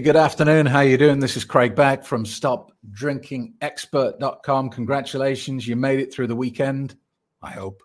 [0.00, 0.66] Good afternoon.
[0.66, 1.18] How you doing?
[1.18, 4.70] This is Craig Beck from StopDrinkingExpert.com.
[4.70, 6.94] Congratulations, you made it through the weekend.
[7.42, 7.82] I hope.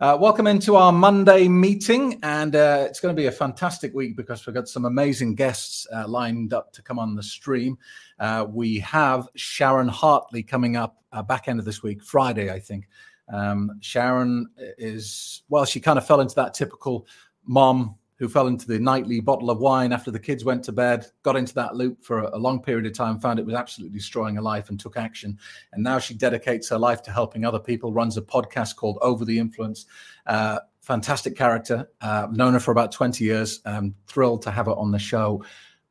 [0.00, 4.16] Uh, welcome into our Monday meeting, and uh, it's going to be a fantastic week
[4.16, 7.76] because we've got some amazing guests uh, lined up to come on the stream.
[8.18, 12.58] Uh, we have Sharon Hartley coming up uh, back end of this week, Friday, I
[12.58, 12.88] think.
[13.30, 17.06] Um, Sharon is well, she kind of fell into that typical
[17.44, 21.06] mom who fell into the nightly bottle of wine after the kids went to bed,
[21.22, 24.34] got into that loop for a long period of time, found it was absolutely destroying
[24.34, 25.38] her life and took action.
[25.72, 29.24] And now she dedicates her life to helping other people, runs a podcast called Over
[29.24, 29.86] the Influence.
[30.26, 31.88] Uh, fantastic character.
[32.02, 33.62] Uh, known her for about 20 years.
[34.06, 35.42] Thrilled to have her on the show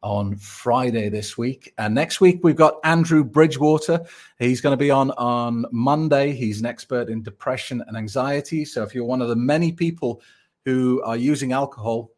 [0.03, 1.73] on Friday this week.
[1.79, 4.05] And next week, we've got Andrew Bridgewater.
[4.37, 6.33] He's going to be on on Monday.
[6.33, 8.65] He's an expert in depression and anxiety.
[8.65, 10.21] So if you're one of the many people
[10.63, 12.11] who are using alcohol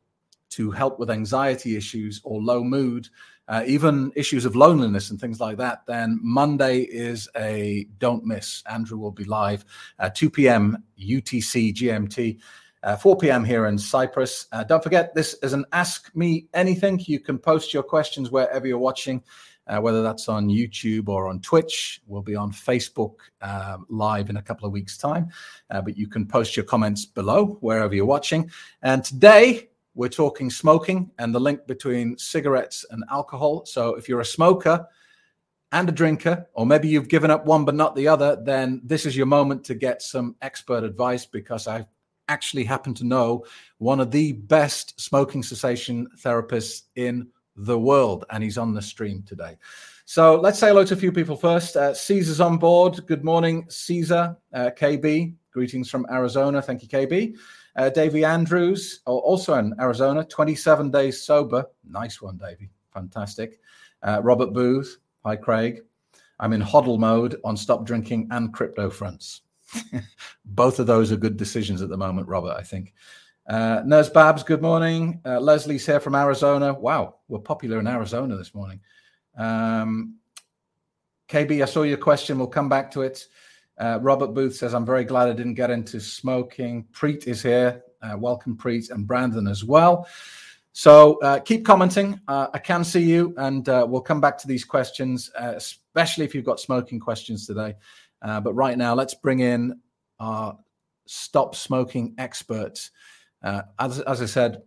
[0.52, 3.10] to help with anxiety issues or low mood,
[3.48, 8.64] uh, even issues of loneliness and things like that, then Monday is a don't miss.
[8.70, 9.66] Andrew will be live
[10.00, 10.84] at 2 p.m.
[10.98, 12.40] UTC GMT.
[12.84, 13.44] Uh, 4 p.m.
[13.44, 14.48] here in Cyprus.
[14.52, 17.00] Uh, don't forget, this is an Ask Me Anything.
[17.06, 19.22] You can post your questions wherever you're watching,
[19.68, 22.02] uh, whether that's on YouTube or on Twitch.
[22.08, 25.30] We'll be on Facebook uh, live in a couple of weeks' time,
[25.70, 28.50] uh, but you can post your comments below wherever you're watching.
[28.82, 33.66] And today, we're talking smoking and the link between cigarettes and alcohol.
[33.66, 34.86] So if you're a smoker
[35.72, 39.06] and a drinker, or maybe you've given up one but not the other, then this
[39.06, 41.86] is your moment to get some expert advice because I
[42.28, 43.46] actually happen to know
[43.78, 49.24] one of the best smoking cessation therapists in the world, and he's on the stream
[49.24, 49.58] today.
[50.06, 51.76] So let's say hello to a few people first.
[51.76, 53.06] Uh, Caesar's on board.
[53.08, 54.36] Good morning, Caesar.
[54.54, 56.62] Uh, KB, greetings from Arizona.
[56.62, 57.38] Thank you, KB.
[57.76, 61.66] Uh, Andrews, also in Arizona, 27 days sober.
[61.84, 62.70] Nice one, Davey.
[62.94, 63.60] Fantastic.
[64.04, 64.98] Uh, Robert Booth.
[65.24, 65.82] Hi, Craig.
[66.40, 69.42] I'm in hodl mode on stop drinking and crypto fronts.
[70.46, 72.94] Both of those are good decisions at the moment, Robert, I think.
[73.48, 75.22] Uh, Nurse Babs, good morning.
[75.26, 76.74] Uh, Leslie's here from Arizona.
[76.74, 78.80] Wow, we're popular in Arizona this morning.
[79.38, 80.16] Um,
[81.30, 82.38] KB, I saw your question.
[82.38, 83.28] We'll come back to it.
[83.82, 86.86] Uh, Robert Booth says, I'm very glad I didn't get into smoking.
[86.94, 87.82] Preet is here.
[88.04, 90.08] Uh, welcome, Preet, and Brandon as well.
[90.72, 92.22] So uh, keep commenting.
[92.28, 96.26] Uh, I can see you, and uh, we'll come back to these questions, uh, especially
[96.26, 97.74] if you've got smoking questions today.
[98.22, 99.80] but right now, let's bring in
[100.20, 100.56] our
[101.08, 102.92] stop smoking experts.
[103.42, 104.62] as, as I said,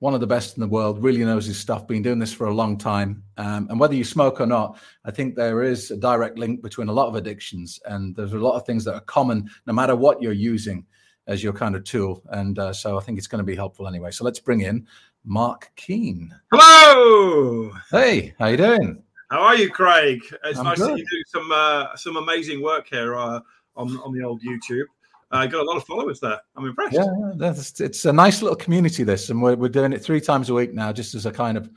[0.00, 2.46] one of the best in the world, really knows his stuff, been doing this for
[2.46, 3.22] a long time.
[3.36, 6.88] Um, and whether you smoke or not, I think there is a direct link between
[6.88, 7.78] a lot of addictions.
[7.84, 10.86] And there's a lot of things that are common, no matter what you're using
[11.26, 12.22] as your kind of tool.
[12.30, 14.10] And uh, so I think it's going to be helpful anyway.
[14.10, 14.86] So let's bring in
[15.24, 16.34] Mark Keane.
[16.50, 17.70] Hello.
[17.90, 19.02] Hey, how you doing?
[19.30, 20.22] How are you, Craig?
[20.44, 20.96] It's I'm nice good.
[20.96, 23.40] to do some uh, some amazing work here uh,
[23.76, 24.86] on on the old YouTube.
[25.32, 26.40] I uh, got a lot of followers there.
[26.56, 26.94] I'm impressed.
[26.94, 29.04] Yeah, it's a nice little community.
[29.04, 31.56] This, and we're, we're doing it three times a week now, just as a kind
[31.56, 31.70] of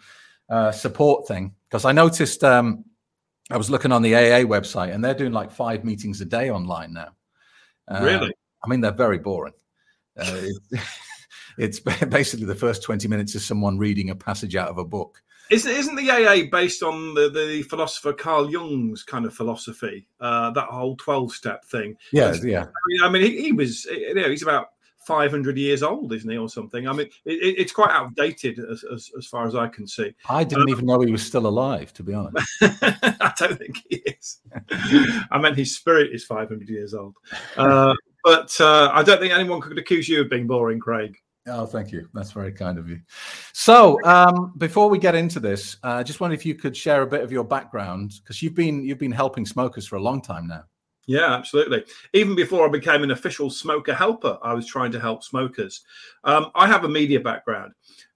[0.49, 1.53] uh, support thing.
[1.69, 2.83] Because I noticed um,
[3.51, 6.49] I was looking on the AA website, and they're doing like five meetings a day
[6.49, 7.09] online now.
[7.87, 8.33] Uh, really?
[8.63, 9.53] I mean, they're very boring.
[10.17, 10.25] Uh,
[10.71, 10.81] it,
[11.59, 15.21] it's basically the first twenty minutes of someone reading a passage out of a book.
[15.53, 20.07] Isn't, isn't the AA based on the, the philosopher Carl Jung's kind of philosophy?
[20.19, 21.95] Uh, that whole twelve step thing.
[22.11, 22.63] Yeah, yeah.
[22.63, 24.69] I mean, I mean he, he, was, you know, he's about
[25.05, 26.87] five hundred years old, isn't he, or something?
[26.87, 30.15] I mean, it, it's quite outdated as, as, as, far as I can see.
[30.27, 32.47] I didn't um, even know he was still alive, to be honest.
[32.61, 34.39] I don't think he is.
[35.31, 37.15] I meant his spirit is five hundred years old.
[37.55, 37.93] Uh,
[38.23, 41.15] but uh, I don't think anyone could accuse you of being boring, Craig.
[41.47, 42.07] Oh, thank you.
[42.13, 43.01] That's very kind of you.
[43.51, 46.75] So, um, before we get into this, uh, I uh, just wonder if you could
[46.75, 50.01] share a bit of your background because you've been you've been helping smokers for a
[50.01, 50.63] long time now.
[51.05, 51.83] Yeah, absolutely.
[52.13, 55.81] Even before I became an official smoker helper, I was trying to help smokers.
[56.23, 57.73] Um, I have a media background,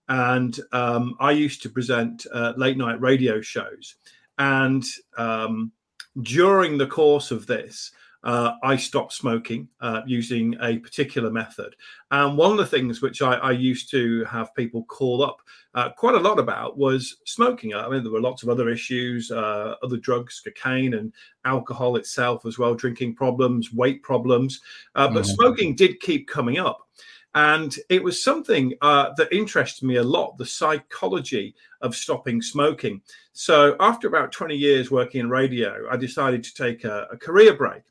[0.08, 3.96] and um, I used to present uh, late night radio shows.
[4.38, 4.86] And
[5.18, 5.74] um,
[6.22, 7.92] during the course of this,
[8.24, 11.76] uh, I stopped smoking uh, using a particular method.
[12.12, 15.42] And one of the things which I, I used to have people call up
[15.76, 17.74] uh, quite a lot about was smoking.
[17.74, 21.14] I mean, there were lots of other issues, uh, other drugs, cocaine and
[21.46, 24.62] alcohol itself as well, drinking problems, weight problems.
[24.96, 25.34] Uh, but mm-hmm.
[25.34, 26.88] smoking did keep coming up.
[27.36, 33.02] And it was something uh, that interested me a lot the psychology of stopping smoking.
[33.34, 37.54] So, after about 20 years working in radio, I decided to take a, a career
[37.54, 37.84] break.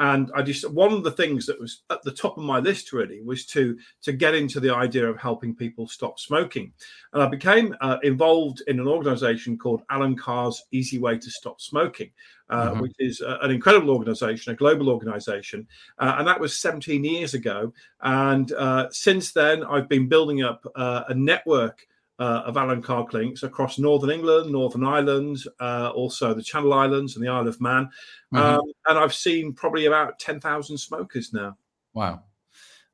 [0.00, 2.92] And I just one of the things that was at the top of my list
[2.92, 6.72] really was to to get into the idea of helping people stop smoking,
[7.12, 11.60] and I became uh, involved in an organisation called Allen Carr's Easy Way to Stop
[11.60, 12.10] Smoking,
[12.48, 12.80] uh, mm-hmm.
[12.80, 15.68] which is uh, an incredible organisation, a global organisation,
[15.98, 17.70] uh, and that was 17 years ago.
[18.00, 21.86] And uh, since then, I've been building up uh, a network
[22.20, 27.16] uh, of Allen Carr clinics across Northern England, Northern Ireland, uh, also the Channel Islands
[27.16, 27.88] and the Isle of Man.
[28.32, 28.36] Mm-hmm.
[28.36, 31.56] Um, and I've seen probably about 10,000 smokers now.
[31.94, 32.22] Wow.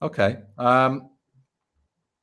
[0.00, 0.38] Okay.
[0.56, 1.11] Um,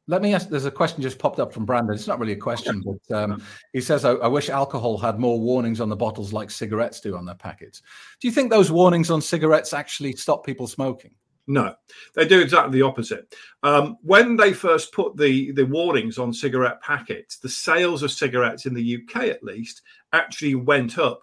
[0.07, 0.49] let me ask.
[0.49, 1.95] There's a question just popped up from Brandon.
[1.95, 3.41] It's not really a question, but um,
[3.71, 7.15] he says, I, I, wish alcohol had more warnings on the bottles like cigarettes do
[7.15, 7.81] on their packets."
[8.19, 11.11] Do you think those warnings on cigarettes actually stop people smoking?
[11.45, 11.75] No,
[12.15, 13.35] they do exactly the opposite.
[13.63, 18.65] Um, when they first put the, the warnings on cigarette packets, the sales of cigarettes
[18.65, 19.81] in the UK, at least,
[20.13, 21.21] actually went up.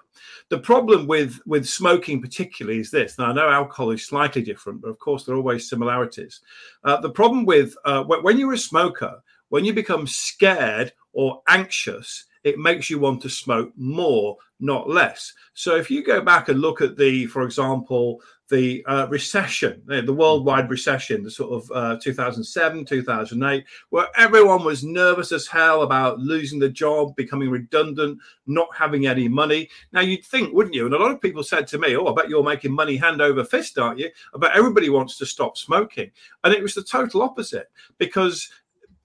[0.51, 3.19] The problem with, with smoking, particularly, is this.
[3.19, 6.41] Now, I know alcohol is slightly different, but of course, there are always similarities.
[6.85, 12.27] Uh, the problem with uh, when you're a smoker, when you become scared or anxious,
[12.45, 15.33] it makes you want to smoke more, not less.
[15.55, 18.21] So if you go back and look at the, for example,
[18.51, 24.83] the uh, recession, the worldwide recession, the sort of uh, 2007, 2008, where everyone was
[24.83, 29.69] nervous as hell about losing the job, becoming redundant, not having any money.
[29.93, 30.85] Now, you'd think, wouldn't you?
[30.85, 33.23] And a lot of people said to me, Oh, I bet you're making money hand
[33.23, 34.11] over fist, aren't you?
[34.35, 36.11] I bet everybody wants to stop smoking.
[36.43, 38.51] And it was the total opposite because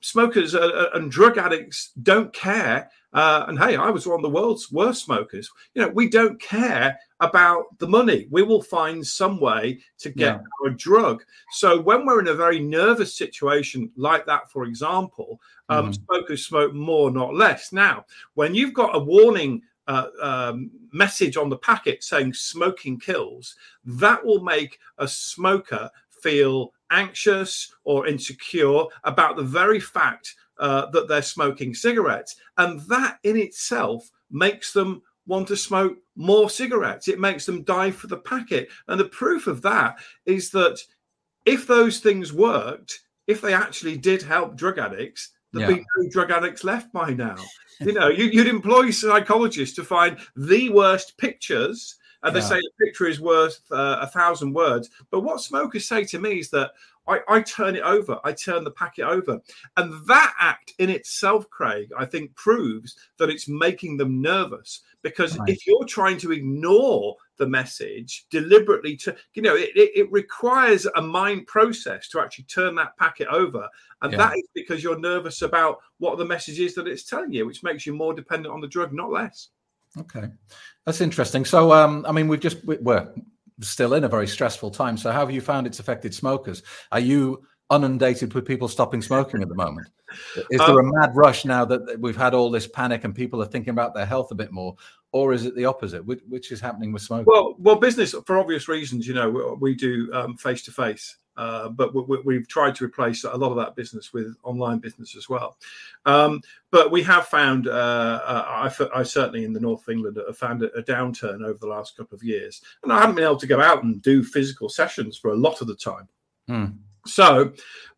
[0.02, 4.70] smokers and drug addicts don't care uh, and hey, I was one of the world's
[4.74, 5.50] worst smokers.
[5.74, 8.28] You know, we don't care about the money.
[8.30, 10.74] We will find some way to get yeah.
[10.76, 11.24] drug.
[11.52, 15.40] So when we're in a very nervous situation like that, for example,
[15.70, 16.04] um, mm-hmm.
[16.04, 17.72] smokers smoke more, not less.
[17.72, 23.56] Now, when you've got a warning uh, um, message on the packet saying smoking kills,
[23.86, 25.90] that will make a smoker
[26.22, 32.36] feel anxious or insecure about the very fact uh, that they're smoking cigarettes.
[32.58, 37.08] And that in itself makes them want to smoke more cigarettes.
[37.08, 38.70] It makes them die for the packet.
[38.88, 40.80] And the proof of that is that
[41.46, 45.76] if those things worked, if they actually did help drug addicts, there'd yeah.
[45.78, 47.38] be no drug addicts left by now.
[47.80, 51.96] you know, you, would employ psychologists to find the worst pictures.
[52.24, 52.42] And yeah.
[52.42, 54.90] they say a picture is worth uh, a thousand words.
[55.12, 56.72] But what smokers say to me is that
[57.08, 58.20] I, I, turn it over.
[58.24, 59.40] I turn the packet over.
[59.78, 64.82] And that act in itself, Craig, I think proves that it's making them nervous.
[65.02, 65.50] Because right.
[65.50, 70.88] if you're trying to ignore the message deliberately, to you know, it, it, it, requires
[70.96, 73.68] a mind process to actually turn that packet over.
[74.02, 74.18] And yeah.
[74.18, 77.64] that is because you're nervous about what the message is that it's telling you, which
[77.64, 79.50] makes you more dependent on the drug, not less.
[79.98, 80.28] Okay,
[80.86, 81.46] that's interesting.
[81.46, 83.08] So, um, I mean, we've just we're
[83.62, 84.98] still in a very stressful time.
[84.98, 86.64] So, how have you found it's affected smokers?
[86.92, 87.44] Are you
[87.74, 89.88] inundated with people stopping smoking at the moment?
[90.52, 93.42] Is there um, a mad rush now that we've had all this panic and people
[93.42, 94.76] are thinking about their health a bit more,
[95.12, 96.06] or is it the opposite?
[96.06, 97.26] Which, which is happening with smoking?
[97.28, 99.08] Well, well, business for obvious reasons.
[99.08, 101.18] You know, we, we do face to face.
[101.70, 101.94] But
[102.26, 105.58] we, have tried to replace a lot of that business with online business as well.
[106.06, 106.42] Um,
[106.72, 110.38] but we have found, uh, uh I, I, certainly in the north of England, have
[110.38, 112.62] found a, a, downturn over the last couple of years.
[112.84, 115.62] And I haven't been able to go out and do physical sessions for a lot
[115.62, 116.08] of the time.
[116.48, 116.66] Hmm.
[117.06, 117.54] So,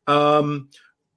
[0.08, 0.70] um,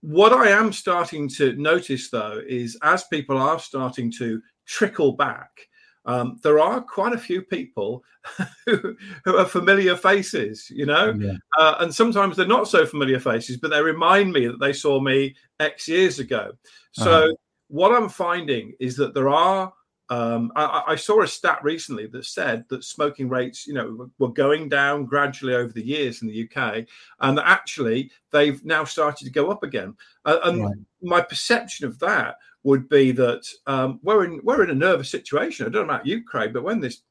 [0.02, 5.68] what I am starting to notice though is as people are starting to trickle back,
[6.10, 8.02] um, there are quite a few people
[8.66, 11.34] who, who are familiar faces, you know, yeah.
[11.56, 15.00] uh, and sometimes they're not so familiar faces, but they remind me that they saw
[15.00, 16.50] me X years ago.
[16.92, 17.32] So, uh-huh.
[17.68, 19.72] what I'm finding is that there are
[20.10, 24.32] um, I, I, saw a stat recently that said that smoking rates, you know, were
[24.32, 26.84] going down gradually over the years in the UK,
[27.20, 29.94] and that actually they've now started to go up again.
[30.24, 30.74] Uh, and right.
[31.00, 35.64] my perception of that would be that um, we're in we're in a nervous situation.
[35.64, 37.02] I don't know about you, Craig, but when this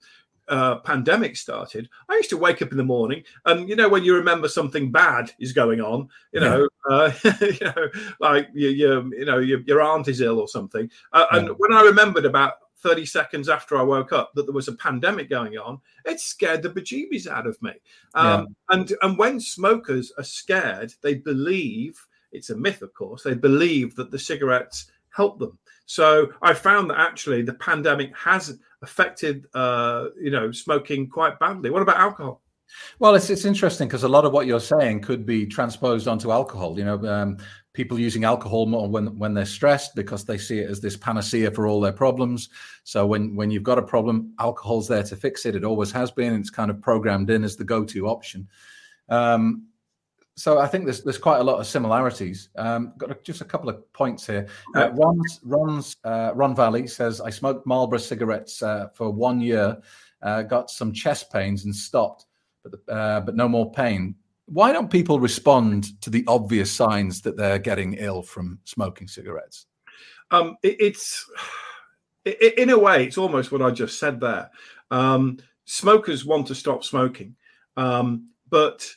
[0.49, 4.03] uh, pandemic started, I used to wake up in the morning, and you know when
[4.03, 6.95] you remember something bad is going on, you know, yeah.
[6.95, 7.89] uh, you know,
[8.19, 11.37] like you, you, you know, your, your aunt is ill or something, uh, yeah.
[11.37, 14.73] and when I remembered about 30 seconds after I woke up that there was a
[14.73, 17.71] pandemic going on, it scared the bejeebies out of me.
[18.13, 18.25] Um,
[18.69, 18.75] yeah.
[18.75, 21.99] And and when smokers are scared, they believe
[22.31, 23.23] it's a myth, of course.
[23.23, 25.57] They believe that the cigarettes help them.
[25.85, 31.69] So I found that actually the pandemic has affected, uh, you know, smoking quite badly.
[31.71, 32.41] What about alcohol?
[32.99, 36.31] Well, it's it's interesting because a lot of what you're saying could be transposed onto
[36.31, 36.77] alcohol.
[36.77, 37.37] You know, um,
[37.79, 41.49] people using alcohol more when when they're stressed because they see it as this panacea
[41.49, 42.49] for all their problems.
[42.83, 45.55] So when when you've got a problem, alcohol's there to fix it.
[45.55, 46.33] It always has been.
[46.35, 48.49] It's kind of programmed in as the go-to option.
[49.07, 49.67] Um,
[50.35, 52.49] so I think there's there's quite a lot of similarities.
[52.57, 54.47] Um, got a, just a couple of points here.
[54.75, 59.77] Uh, Ron's, Ron's uh, Ron Valley says I smoked Marlboro cigarettes uh, for one year,
[60.21, 62.25] uh, got some chest pains and stopped,
[62.61, 64.15] but uh, but no more pain.
[64.51, 69.65] Why don't people respond to the obvious signs that they're getting ill from smoking cigarettes?
[70.31, 71.29] Um, it, it's
[72.25, 74.49] it, in a way, it's almost what I just said there.
[74.91, 77.35] Um, smokers want to stop smoking,
[77.77, 78.89] um, but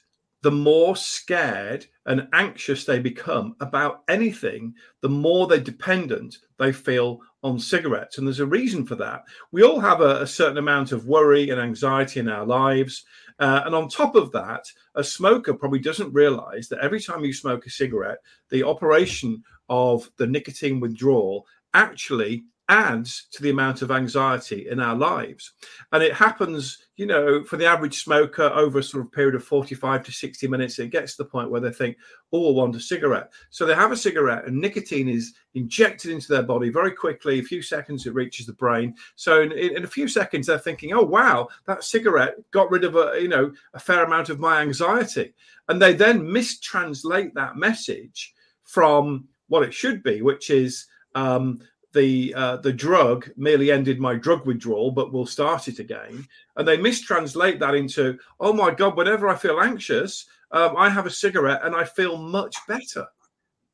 [0.42, 7.20] the more scared and anxious they become about anything, the more they're dependent they feel
[7.44, 8.18] on cigarettes.
[8.18, 9.22] And there's a reason for that.
[9.52, 13.04] We all have a, a certain amount of worry and anxiety in our lives.
[13.38, 17.32] Uh, and on top of that, a smoker probably doesn't realize that every time you
[17.32, 18.18] smoke a cigarette,
[18.50, 24.94] the operation of the nicotine withdrawal actually adds to the amount of anxiety in our
[24.94, 25.52] lives.
[25.92, 29.44] And it happens, you know, for the average smoker over a sort of period of
[29.44, 31.98] 45 to 60 minutes, it gets to the point where they think,
[32.32, 33.30] oh, I want a cigarette.
[33.50, 37.40] So they have a cigarette and nicotine is injected into their body very quickly.
[37.40, 38.94] A few seconds, it reaches the brain.
[39.16, 42.96] So in, in a few seconds, they're thinking, oh, wow, that cigarette got rid of
[42.96, 45.34] a, you know, a fair amount of my anxiety.
[45.68, 48.32] And they then mistranslate that message
[48.64, 51.60] from what it should be, which is, um,
[51.92, 56.26] the uh, the drug merely ended my drug withdrawal, but will start it again.
[56.56, 61.06] And they mistranslate that into, oh my god, whenever I feel anxious, um, I have
[61.06, 63.06] a cigarette and I feel much better.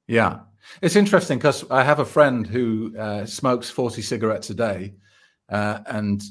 [0.06, 0.40] Yeah,
[0.80, 4.94] it's interesting because I have a friend who uh, smokes forty cigarettes a day,
[5.48, 6.22] uh, and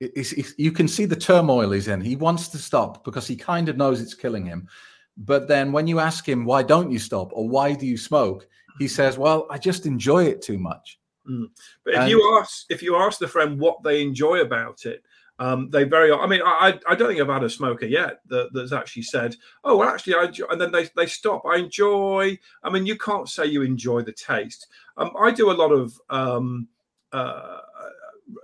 [0.00, 2.00] it's, it's, you can see the turmoil he's in.
[2.00, 4.68] He wants to stop because he kind of knows it's killing him.
[5.16, 8.48] But then when you ask him, why don't you stop or why do you smoke?
[8.80, 10.98] He says, well, I just enjoy it too much.
[11.28, 11.46] Mm.
[11.84, 15.02] But if and, you ask if you ask the friend what they enjoy about it,
[15.38, 16.12] um, they very.
[16.12, 19.34] I mean, I I don't think I've had a smoker yet that, that's actually said,
[19.64, 21.42] "Oh, well, actually, I," enjoy, and then they they stop.
[21.44, 22.38] I enjoy.
[22.62, 24.68] I mean, you can't say you enjoy the taste.
[24.96, 26.68] Um, I do a lot of um,
[27.12, 27.58] uh,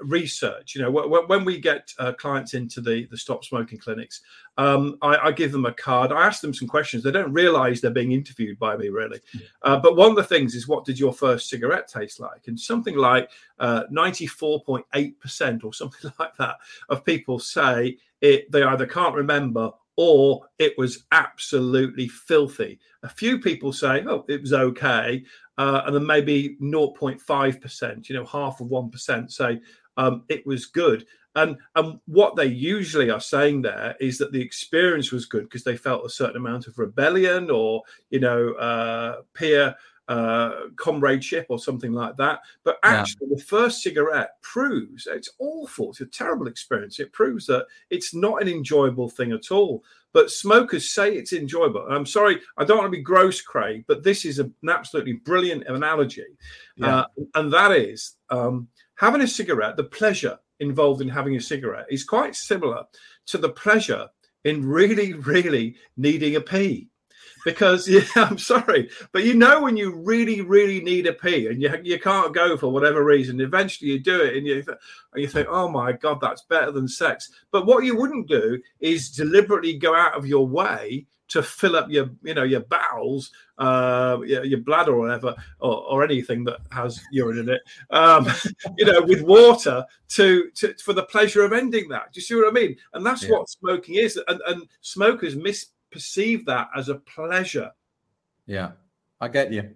[0.01, 0.75] research.
[0.75, 4.21] You know, when we get uh, clients into the the stop smoking clinics,
[4.59, 6.13] um, I, I, give them a card.
[6.13, 7.03] I ask them some questions.
[7.03, 9.21] They don't realize they're being interviewed by me, really.
[9.63, 12.47] Uh, but one of the things is, what did your first cigarette taste like?
[12.47, 16.57] And something like uh, 94.8% or something like that
[16.89, 18.51] of people say it.
[18.53, 22.79] They either can't remember or it was absolutely filthy.
[23.03, 25.25] A few people say, oh, it was okay.
[25.61, 29.61] Uh, and then maybe 0.5%, you know, half of 1% say
[29.99, 31.05] um, it was good.
[31.35, 35.63] And, and what they usually are saying there is that the experience was good because
[35.63, 39.75] they felt a certain amount of rebellion or, you know, uh, peer
[40.11, 42.41] uh, comradeship or something like that.
[42.65, 43.37] But actually, yeah.
[43.37, 45.91] the first cigarette proves it's awful.
[45.91, 46.99] It's a terrible experience.
[46.99, 49.85] It proves that it's not an enjoyable thing at all.
[50.13, 51.87] But smokers say it's enjoyable.
[51.89, 55.69] I'm sorry, I don't want to be gross, Craig, but this is an absolutely brilliant
[55.69, 56.27] analogy.
[56.75, 56.97] Yeah.
[56.97, 61.87] Uh, and that is um, having a cigarette, the pleasure involved in having a cigarette
[61.89, 62.83] is quite similar
[63.27, 64.09] to the pleasure
[64.43, 66.90] in really, really needing a pee
[67.45, 71.61] because yeah, I'm sorry, but you know when you really, really need a pee and
[71.61, 74.65] you you can't go for whatever reason, eventually you do it and you
[75.13, 77.31] and you think, oh my god, that's better than sex.
[77.51, 81.89] But what you wouldn't do is deliberately go out of your way to fill up
[81.89, 86.59] your you know your bowels uh your, your bladder or whatever or, or, anything that
[86.73, 88.27] has urine in it um
[88.79, 92.35] you know with water to, to for the pleasure of ending that do you see
[92.35, 93.31] what i mean and that's yeah.
[93.31, 97.71] what smoking is and, and smokers miss perceive that as a pleasure.
[98.47, 98.73] Yeah,
[99.21, 99.75] I get you.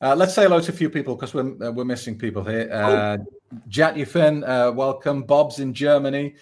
[0.00, 2.68] Uh, let's say hello to a few people because we're uh, we're missing people here.
[2.72, 3.26] Uh, oh.
[3.68, 5.22] Jat Yufin, uh, welcome.
[5.22, 6.34] Bob's in Germany.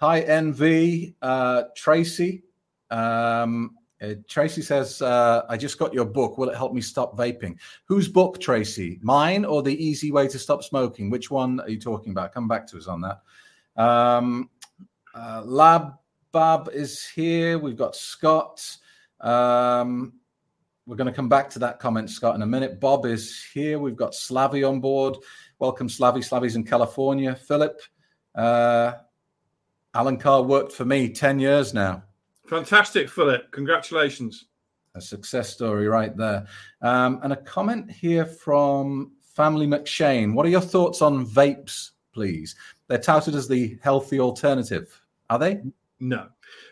[0.00, 1.14] Hi, NV.
[1.20, 2.44] Uh, Tracy.
[2.90, 6.38] Um, uh, Tracy says, uh, I just got your book.
[6.38, 7.56] Will it help me stop vaping?
[7.86, 9.00] Whose book, Tracy?
[9.02, 11.10] Mine or The Easy Way to Stop Smoking?
[11.10, 12.32] Which one are you talking about?
[12.32, 13.82] Come back to us on that.
[13.82, 14.50] Um,
[15.14, 15.94] uh, Lab
[16.32, 17.58] Bab is here.
[17.58, 18.76] We've got Scott.
[19.20, 20.14] Um,
[20.86, 22.80] we're going to come back to that comment, Scott, in a minute.
[22.80, 23.78] Bob is here.
[23.78, 25.16] We've got Slavy on board.
[25.58, 26.22] Welcome, Slavy.
[26.22, 27.34] Slavy's in California.
[27.34, 27.80] Philip.
[28.34, 28.92] Uh,
[29.94, 32.02] Allen Carr worked for me 10 years now.
[32.46, 33.50] Fantastic, Philip.
[33.52, 34.46] Congratulations.
[34.94, 36.46] A success story right there.
[36.82, 40.34] Um, and a comment here from Family McShane.
[40.34, 42.54] What are your thoughts on vapes, please?
[42.86, 45.00] They're touted as the healthy alternative.
[45.28, 45.60] Are they?
[46.00, 46.28] No.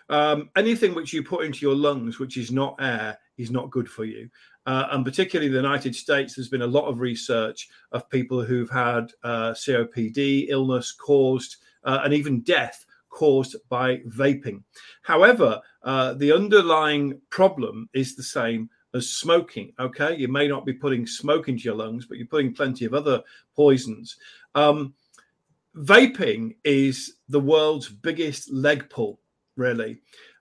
[0.08, 3.88] Um, anything which you put into your lungs, which is not air, is not good
[3.88, 4.28] for you.
[4.66, 8.42] Uh, and particularly in the United States, there's been a lot of research of people
[8.42, 14.62] who've had uh, COPD, illness caused, uh, and even death caused by vaping.
[15.02, 19.72] However, uh, the underlying problem is the same as smoking.
[19.78, 22.94] Okay, you may not be putting smoke into your lungs, but you're putting plenty of
[22.94, 23.22] other
[23.54, 24.16] poisons.
[24.54, 24.94] Um,
[25.76, 29.20] vaping is the world's biggest leg pull,
[29.56, 29.98] really.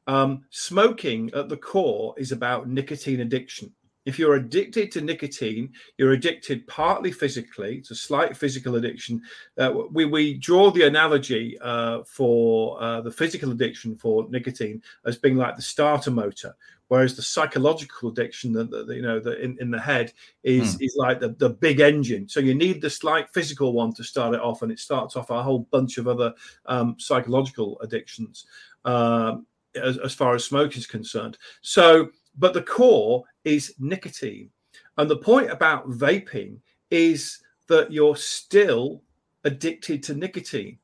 [0.08, 3.74] Um, smoking at the core is about nicotine addiction.
[4.06, 7.78] If you're addicted to nicotine, you're addicted partly physically.
[7.78, 9.22] It's a slight physical addiction.
[9.58, 15.18] Uh, we, we draw the analogy uh, for uh, the physical addiction for nicotine as
[15.18, 16.56] being like the starter motor,
[16.88, 20.86] whereas the psychological addiction, that you know, the, in, in the head is mm.
[20.86, 22.30] is like the, the big engine.
[22.30, 25.32] So you need the slight physical one to start it off, and it starts off
[25.32, 26.34] a whole bunch of other
[26.68, 28.46] um, psychological addictions.
[28.86, 31.38] Um, as, as far as smoke is concerned.
[31.62, 34.50] So but the core is nicotine.
[34.98, 36.58] And the point about vaping
[36.90, 39.02] is that you're still
[39.44, 40.78] addicted to nicotine.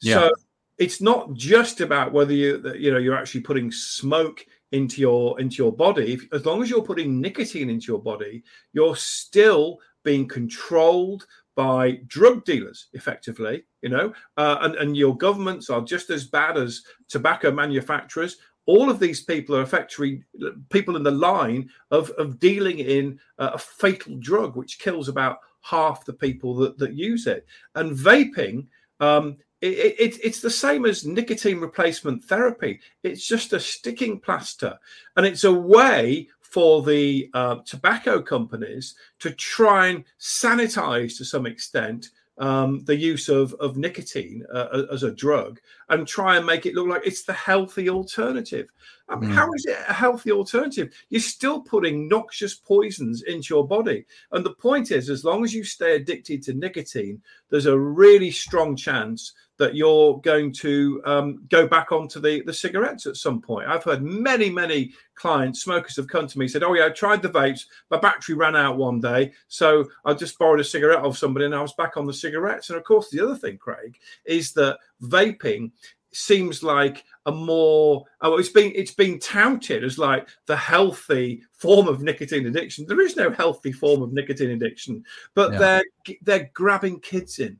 [0.00, 0.14] Yeah.
[0.14, 0.32] So
[0.78, 5.56] it's not just about whether you you know you're actually putting smoke into your into
[5.56, 6.18] your body.
[6.32, 8.42] As long as you're putting nicotine into your body,
[8.72, 11.26] you're still being controlled
[11.56, 16.56] by drug dealers effectively you know uh, and, and your governments are just as bad
[16.56, 18.38] as tobacco manufacturers
[18.70, 20.22] all of these people are effectively
[20.68, 26.04] people in the line of, of dealing in a fatal drug which kills about half
[26.04, 27.46] the people that, that use it.
[27.74, 28.68] And vaping,
[29.00, 32.78] um, it, it, it's the same as nicotine replacement therapy.
[33.02, 34.78] It's just a sticking plaster,
[35.16, 41.46] and it's a way for the uh, tobacco companies to try and sanitize to some
[41.46, 42.10] extent
[42.40, 46.74] um, the use of, of nicotine uh, as a drug and try and make it
[46.74, 48.68] look like it's the healthy alternative.
[49.10, 49.34] I mean, mm.
[49.34, 50.92] how is it a healthy alternative?
[51.10, 54.06] You're still putting noxious poisons into your body.
[54.32, 57.20] And the point is, as long as you stay addicted to nicotine,
[57.50, 62.52] there's a really strong chance that you're going to um, go back onto the, the
[62.52, 63.68] cigarettes at some point.
[63.68, 67.20] I've heard many, many clients, smokers have come to me said, Oh, yeah, I tried
[67.20, 67.66] the vapes.
[67.90, 69.32] My battery ran out one day.
[69.48, 72.70] So I just borrowed a cigarette off somebody and I was back on the cigarettes.
[72.70, 75.72] And of course, the other thing, Craig, is that vaping
[76.12, 81.86] seems like a more oh it's been it's been touted as like the healthy form
[81.86, 85.04] of nicotine addiction there is no healthy form of nicotine addiction
[85.34, 85.58] but yeah.
[85.58, 87.56] they're they're grabbing kids in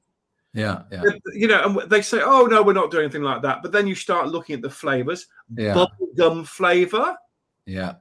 [0.53, 1.03] yeah, yeah.
[1.35, 3.87] You know, and they say, "Oh no, we're not doing anything like that." But then
[3.87, 5.75] you start looking at the flavors, yeah.
[5.75, 7.17] bubblegum flavor,
[7.67, 7.95] yeah,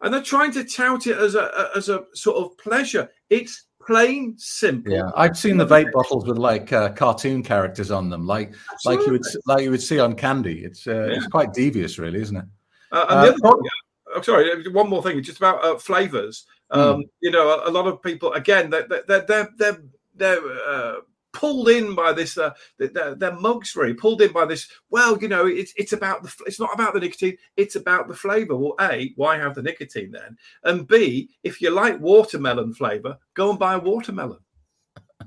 [0.00, 3.08] and they're trying to tout it as a as a sort of pleasure.
[3.30, 4.92] It's plain simple.
[4.92, 8.96] Yeah, I've seen the vape bottles with like uh, cartoon characters on them, like Absolutely.
[8.96, 10.64] like you would like you would see on candy.
[10.64, 11.16] It's uh, yeah.
[11.16, 12.44] it's quite devious, really, isn't it?
[12.90, 15.78] Uh, and uh, the other thing, yeah, oh, sorry, one more thing, just about uh,
[15.78, 16.46] flavors.
[16.70, 16.80] Hmm.
[16.80, 17.08] Um, mm.
[17.20, 19.82] You know, a, a, lot of people again, they're they're they're they're,
[20.14, 20.94] they're uh,
[21.32, 25.28] pulled in by this uh, their, their mugs really pulled in by this well you
[25.28, 28.56] know it's it's about the it's not about the nicotine it's about the flavor.
[28.56, 30.36] Well a why have the nicotine then?
[30.64, 34.38] And b if you like watermelon flavor go and buy a watermelon.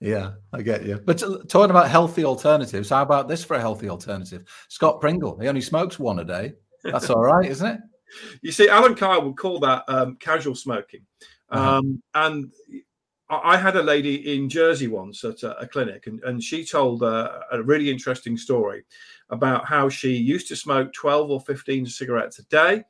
[0.00, 1.00] Yeah i get you.
[1.04, 4.44] But talking about healthy alternatives how about this for a healthy alternative?
[4.68, 6.54] Scott pringle he only smokes one a day.
[6.84, 7.80] That's all right isn't it?
[8.40, 11.02] You see Allen Carr would call that um, casual smoking.
[11.50, 11.76] Uh-huh.
[11.76, 12.52] um, and
[13.30, 17.02] I had a lady in Jersey once at a, a clinic, and, and she told
[17.02, 18.84] uh, a really interesting story
[19.30, 22.84] about how she used to smoke 12 or 15 cigarettes a day.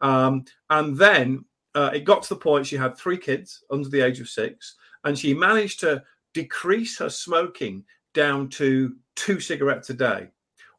[0.00, 4.00] Um, and then uh, it got to the point she had three kids under the
[4.00, 6.02] age of six, and she managed to
[6.32, 10.28] decrease her smoking down to two cigarettes a day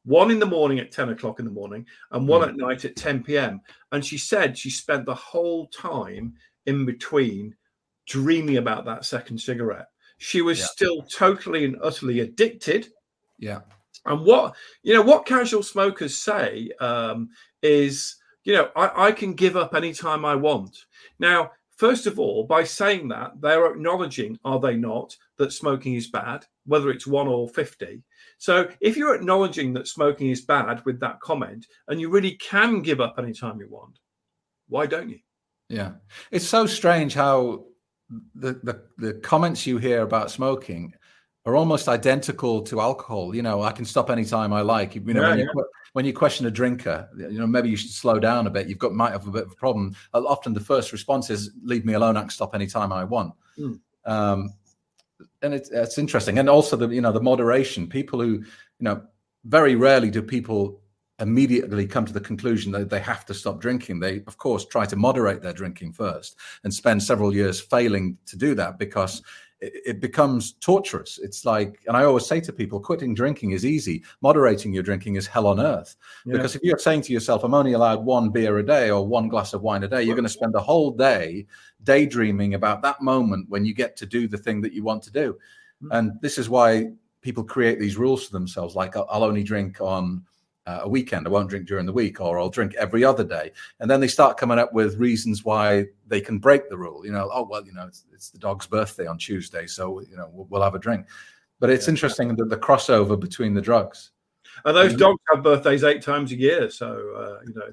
[0.06, 2.50] one in the morning at 10 o'clock in the morning and one mm.
[2.50, 3.62] at night at 10 p.m.
[3.92, 6.34] And she said she spent the whole time
[6.66, 7.56] in between
[8.08, 9.88] dreaming about that second cigarette.
[10.18, 10.66] She was yeah.
[10.66, 12.88] still totally and utterly addicted.
[13.38, 13.62] Yeah.
[14.06, 17.30] And what you know, what casual smokers say um,
[17.62, 20.78] is, you know, I, I can give up anytime I want.
[21.20, 26.08] Now, first of all, by saying that, they're acknowledging, are they not, that smoking is
[26.08, 28.04] bad, whether it's one or 50.
[28.38, 32.82] So if you're acknowledging that smoking is bad with that comment, and you really can
[32.82, 34.00] give up anytime you want,
[34.68, 35.20] why don't you?
[35.70, 35.94] Yeah.
[36.32, 37.66] It's so strange how
[38.36, 40.94] the, the the comments you hear about smoking
[41.46, 43.36] are almost identical to alcohol.
[43.36, 44.96] You know, I can stop anytime I like.
[44.96, 45.46] You know, yeah, when, yeah.
[45.54, 48.68] you, when you question a drinker, you know, maybe you should slow down a bit.
[48.68, 49.96] You've got might have a bit of a problem.
[50.14, 52.18] Often the first response is, "Leave me alone.
[52.18, 53.80] I can stop anytime I want." Mm.
[54.06, 54.54] Um,
[55.42, 57.88] and it's it's interesting, and also the you know the moderation.
[57.88, 58.46] People who you
[58.80, 59.04] know
[59.46, 60.82] very rarely do people
[61.24, 64.00] immediately come to the conclusion that they have to stop drinking.
[64.00, 68.38] They, of course, try to moderate their drinking first and spend several years failing to
[68.38, 69.24] do that because
[69.62, 71.20] it, becomes torturous.
[71.24, 74.04] It's like, and I always say to people, quitting drinking is easy.
[74.22, 75.96] Moderating your drinking is hell on earth.
[76.26, 76.34] Yeah.
[76.34, 79.30] Because if you're saying to yourself, I'm only allowed one beer a day or one
[79.30, 81.48] glass of wine a day, you're going to spend the whole day
[81.84, 85.12] daydreaming about that moment when you get to do the thing that you want to
[85.12, 85.34] do.
[85.82, 85.92] Mm-hmm.
[85.94, 90.24] And this is why people create these rules for themselves, like I'll only drink on
[90.66, 91.28] uh, a weekend.
[91.28, 93.52] I won't drink during the week, or I'll drink every other day.
[93.80, 97.06] And then they start coming up with reasons why they can break the rule.
[97.06, 100.16] You know, oh well, you know, it's, it's the dog's birthday on Tuesday, so you
[100.16, 101.08] know we'll, we'll have a drink.
[101.60, 101.92] But it's yeah.
[101.92, 104.12] interesting that the crossover between the drugs.
[104.66, 107.68] And those dogs have birthdays eight times a year, so uh, you know.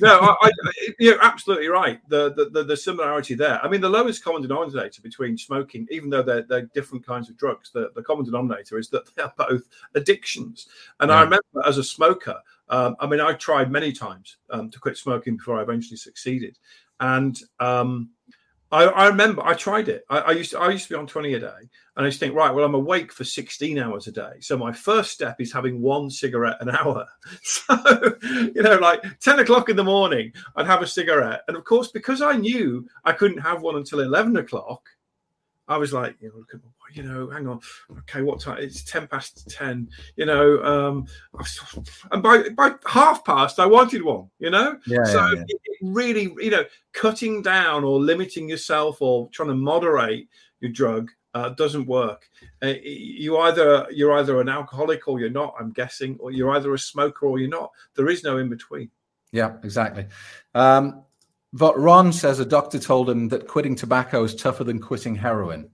[0.00, 0.50] no, I, I,
[0.98, 2.00] you're absolutely right.
[2.08, 3.64] The, the, the the similarity there.
[3.64, 7.36] I mean, the lowest common denominator between smoking, even though they're, they're different kinds of
[7.36, 10.66] drugs, the, the common denominator is that they are both addictions.
[11.00, 11.12] And.
[11.12, 14.96] I remember as a smoker, um, I mean, I tried many times um, to quit
[14.96, 16.58] smoking before I eventually succeeded,
[17.00, 18.10] and um,
[18.72, 20.04] I, I, remember I tried it.
[20.08, 21.58] I, I, used to I used to be on 20 a day,
[21.96, 24.32] and I used to think, right, well, I'm awake for 16 hours a day.
[24.40, 27.06] So my first step is having one cigarette an hour.
[27.42, 27.76] So,
[28.22, 31.42] you know, like 10 o'clock in the morning, I'd have a cigarette.
[31.48, 34.88] And of course, because I knew I couldn't have one until 11 o'clock,
[35.68, 36.60] I was like, you know, look at
[36.94, 37.60] you know, hang on,
[38.00, 38.58] okay, what time?
[38.58, 39.88] It's ten past ten.
[40.16, 41.06] You know, um,
[42.10, 44.28] and by by half past, I wanted one.
[44.38, 45.44] You know, yeah, so yeah, yeah.
[45.48, 50.28] It, it really, you know, cutting down or limiting yourself or trying to moderate
[50.60, 52.28] your drug uh, doesn't work.
[52.62, 55.54] Uh, you either you're either an alcoholic or you're not.
[55.58, 57.70] I'm guessing, or you're either a smoker or you're not.
[57.94, 58.90] There is no in between.
[59.32, 60.06] Yeah, exactly.
[60.54, 61.04] Um,
[61.52, 65.70] but Ron says a doctor told him that quitting tobacco is tougher than quitting heroin.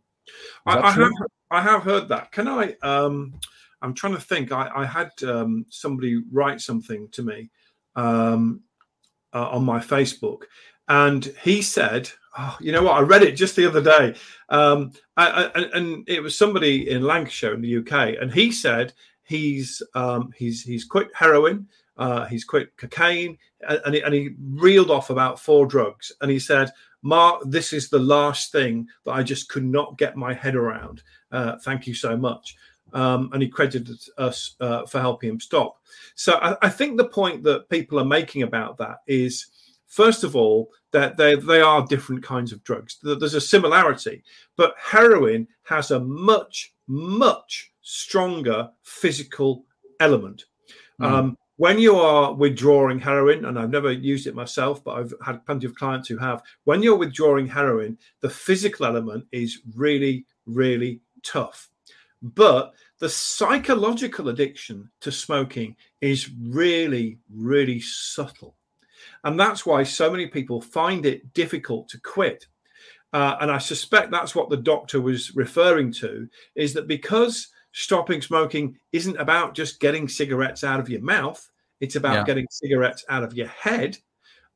[0.66, 1.12] I, I have
[1.50, 2.32] I have heard that.
[2.32, 2.74] Can I?
[2.82, 3.34] Um,
[3.80, 4.52] I'm trying to think.
[4.52, 7.50] I, I had um, somebody write something to me
[7.96, 8.60] um,
[9.32, 10.42] uh, on my Facebook,
[10.88, 12.98] and he said, oh, "You know what?
[12.98, 14.14] I read it just the other day,
[14.48, 18.92] um, I, I, and it was somebody in Lancashire in the UK, and he said
[19.22, 24.90] he's um, he's he's quit heroin." Uh, he's quit cocaine, and he, and he reeled
[24.90, 26.12] off about four drugs.
[26.20, 26.70] And he said,
[27.02, 31.02] Mark, this is the last thing that I just could not get my head around.
[31.30, 32.56] Uh, thank you so much.
[32.92, 35.76] Um, and he credited us uh, for helping him stop.
[36.14, 39.48] So I, I, think the point that people are making about that is,
[39.86, 42.96] first of all, that they, they are different kinds of drugs.
[43.02, 44.22] There's a similarity,
[44.56, 49.64] but heroin has a much, much stronger physical
[50.00, 50.46] element.
[50.98, 51.06] Mm.
[51.06, 55.44] Um, when you are withdrawing heroin, and I've never used it myself, but I've had
[55.44, 61.00] plenty of clients who have, when you're withdrawing heroin, the physical element is really, really
[61.24, 61.68] tough.
[62.22, 68.54] But the psychological addiction to smoking is really, really subtle.
[69.24, 72.46] And that's why so many people find it difficult to quit.
[73.12, 78.20] Uh, and I suspect that's what the doctor was referring to is that because stopping
[78.20, 81.48] smoking isn't about just getting cigarettes out of your mouth,
[81.80, 82.24] it's about yeah.
[82.24, 83.96] getting cigarettes out of your head.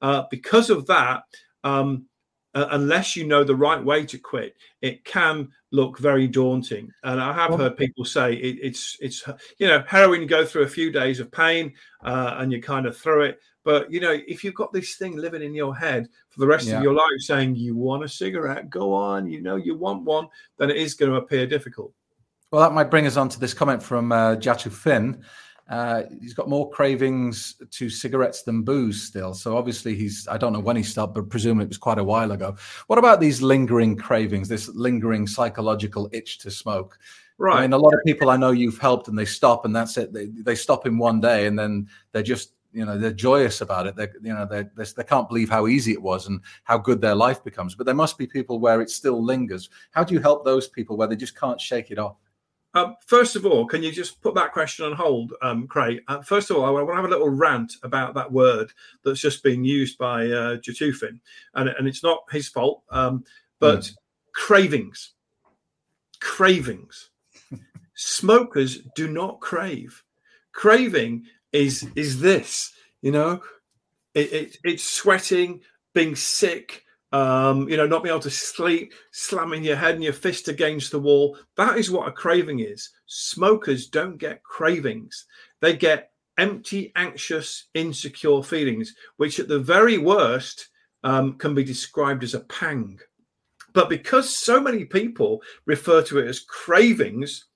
[0.00, 1.22] Uh, because of that,
[1.62, 2.06] um,
[2.54, 6.90] uh, unless you know the right way to quit, it can look very daunting.
[7.04, 9.22] And I have well, heard people say it, it's it's
[9.58, 10.20] you know heroin.
[10.20, 11.72] You go through a few days of pain
[12.04, 13.38] uh, and you kind of throw it.
[13.64, 16.66] But you know, if you've got this thing living in your head for the rest
[16.66, 16.78] yeah.
[16.78, 19.30] of your life, saying you want a cigarette, go on.
[19.30, 20.26] You know you want one,
[20.58, 21.94] then it is going to appear difficult.
[22.52, 25.24] Well, that might bring us on to this comment from uh, Jatu Finn.
[25.70, 29.32] Uh, he's got more cravings to cigarettes than booze still.
[29.32, 32.04] So obviously he's, I don't know when he stopped, but presumably it was quite a
[32.04, 32.54] while ago.
[32.88, 36.98] What about these lingering cravings, this lingering psychological itch to smoke?
[37.38, 37.56] Right.
[37.56, 39.96] I mean, a lot of people I know you've helped and they stop and that's
[39.96, 40.12] it.
[40.12, 43.86] They, they stop in one day and then they're just, you know, they're joyous about
[43.86, 43.96] it.
[43.96, 47.14] They, you know, they they can't believe how easy it was and how good their
[47.14, 47.74] life becomes.
[47.74, 49.70] But there must be people where it still lingers.
[49.92, 52.16] How do you help those people where they just can't shake it off?
[52.74, 56.02] Um, first of all, can you just put that question on hold, um, Craig?
[56.08, 58.72] Uh, first of all, I want to have a little rant about that word
[59.04, 61.20] that's just been used by uh, Jatufin,
[61.54, 63.24] and, and it's not his fault, um,
[63.58, 63.94] but mm.
[64.32, 65.12] cravings.
[66.20, 67.10] Cravings.
[67.94, 70.02] Smokers do not crave.
[70.52, 73.42] Craving is is this, you know,
[74.14, 75.60] it, it, it's sweating,
[75.94, 80.12] being sick, um, you know, not being able to sleep, slamming your head and your
[80.12, 81.36] fist against the wall.
[81.56, 82.90] That is what a craving is.
[83.06, 85.26] Smokers don't get cravings,
[85.60, 90.68] they get empty, anxious, insecure feelings, which at the very worst
[91.04, 92.98] um, can be described as a pang.
[93.74, 97.46] But because so many people refer to it as cravings,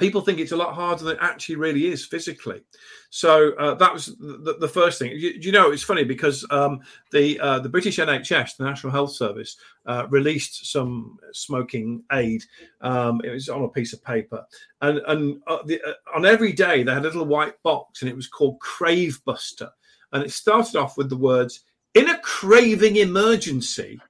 [0.00, 2.62] people think it's a lot harder than it actually really is physically.
[3.10, 5.12] So uh, that was the, the, first thing.
[5.12, 6.80] You, you, know, it's funny because um,
[7.12, 12.42] the uh, the British NHS, the National Health Service, uh, released some smoking aid.
[12.80, 14.44] Um, it was on a piece of paper,
[14.80, 18.10] and and uh, the, uh, on every day they had a little white box, and
[18.10, 19.70] it was called Crave Buster,
[20.12, 21.60] and it started off with the words
[21.94, 24.00] "In a craving emergency."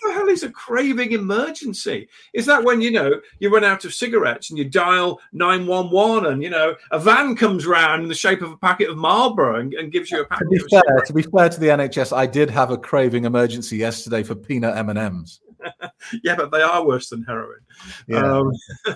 [0.00, 2.08] What the hell is a craving emergency?
[2.32, 5.90] Is that when you know you run out of cigarettes and you dial nine one
[5.90, 8.96] one, and you know a van comes round in the shape of a packet of
[8.96, 10.44] Marlboro and, and gives you a packet?
[10.44, 11.08] To be fair, cigarettes?
[11.08, 14.76] to be fair to the NHS, I did have a craving emergency yesterday for peanut
[14.76, 15.40] M and M's.
[16.22, 17.58] yeah, but they are worse than heroin.
[18.06, 18.38] Yeah.
[18.38, 18.52] Um,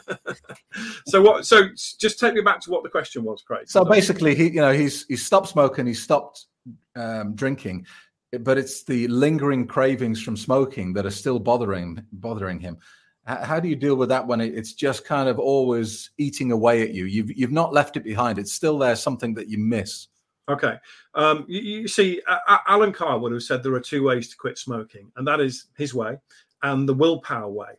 [1.06, 1.46] so what?
[1.46, 3.68] So just take me back to what the question was, Craig.
[3.68, 6.46] So basically, he you know he's he stopped smoking, he stopped
[6.94, 7.86] um, drinking,
[8.40, 12.78] but it's the lingering cravings from smoking that are still bothering bothering him.
[13.24, 16.92] How do you deal with that when it's just kind of always eating away at
[16.92, 17.04] you?
[17.04, 18.38] You've you've not left it behind.
[18.38, 20.08] It's still there, something that you miss.
[20.48, 20.76] Okay.
[21.14, 24.36] Um, you, you, see, uh, Allen Carr would have said there are two ways to
[24.36, 26.18] quit smoking, and that is his way
[26.64, 27.74] and the willpower way.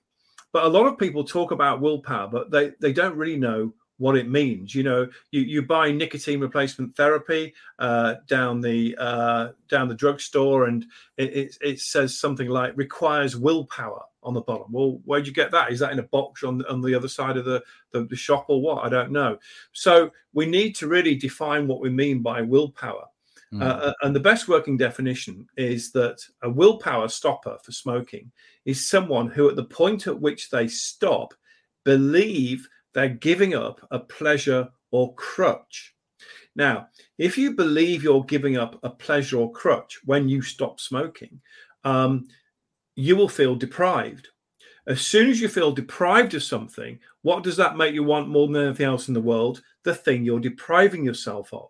[0.53, 4.17] But a lot of people talk about willpower, but they, they don't really know what
[4.17, 4.73] it means.
[4.73, 10.65] You know, you, you buy nicotine replacement therapy uh, down the uh, down the drugstore,
[10.65, 10.85] and
[11.17, 14.71] it, it, it, says something like requires willpower on the bottom.
[14.71, 15.71] Well, where'd you get that?
[15.71, 18.45] Is that in a box on on the other side of the, the, the shop
[18.47, 18.83] or what?
[18.83, 19.37] I don't know.
[19.73, 23.05] So we need to really define what we mean by willpower.
[23.53, 23.61] Mm.
[23.61, 28.31] Uh, and the best working definition is that a willpower stopper for smoking
[28.65, 31.35] is someone who, at the point at which they stop,
[31.83, 35.95] believe they're giving up a pleasure or crutch.
[36.55, 41.41] Now, if you believe you're giving up a pleasure or crutch when you stop smoking,
[41.83, 42.27] um,
[42.95, 44.27] you will feel deprived.
[44.85, 48.47] As soon as you feel deprived of something, what does that make you want more
[48.47, 49.63] than anything else in the world?
[49.83, 51.69] The thing you're depriving yourself of.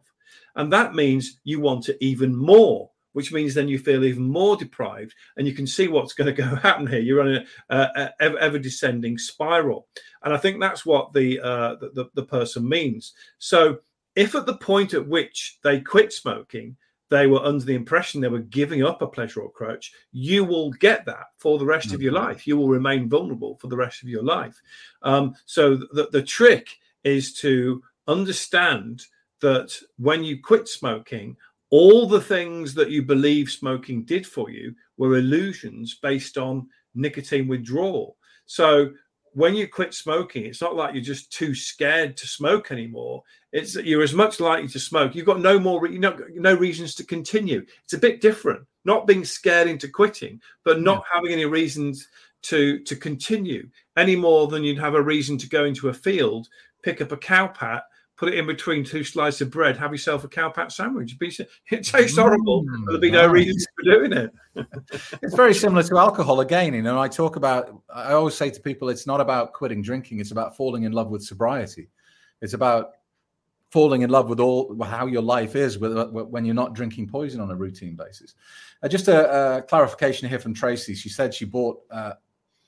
[0.56, 4.58] And that means you want it even more which means then you feel even more
[4.58, 8.38] deprived and you can see what's going to go happen here you're on a, ever,
[8.38, 9.88] ever, descending spiral
[10.24, 13.80] and i think that's what the, uh, the, the person means so
[14.16, 16.76] if at the point at which they quit smoking
[17.10, 20.72] they were under the impression they were giving up a pleasure or crutch you will
[20.72, 21.96] get that for the rest mm-hmm.
[21.96, 22.26] of your mm-hmm.
[22.26, 24.60] life you will remain vulnerable for the rest of your life
[25.04, 26.68] um, so the, the trick
[27.04, 29.04] is to understand
[29.42, 31.36] that when you quit smoking
[31.74, 37.48] all the things that you believe smoking did for you were illusions based on nicotine
[37.48, 38.16] withdrawal.
[38.46, 38.92] So
[39.32, 43.24] when you quit smoking, it's not like you're just too scared to smoke anymore.
[43.52, 45.16] It's that you're as much likely to smoke.
[45.16, 47.66] You've got no more, you know, no reasons to continue.
[47.84, 48.68] It's a bit different.
[48.86, 51.16] Not being scared into quitting, but not yeah.
[51.16, 52.08] having any reasons
[52.44, 56.50] to to continue any more than you'd have a reason to go into a field,
[56.84, 60.24] pick up a cow pat, put it in between two slices of bread, have yourself
[60.24, 61.18] a cowpat sandwich.
[61.72, 64.32] It tastes horrible, mm, but there'll be no reason for doing it.
[65.22, 66.74] it's very similar to alcohol again.
[66.74, 70.20] You know, I talk about, I always say to people, it's not about quitting drinking,
[70.20, 71.90] it's about falling in love with sobriety.
[72.42, 72.92] It's about
[73.72, 77.42] falling in love with all how your life is with, when you're not drinking poison
[77.42, 78.36] on a routine basis.
[78.84, 80.94] Uh, just a, a, clarification here from Tracy.
[80.94, 82.14] She said she bought uh,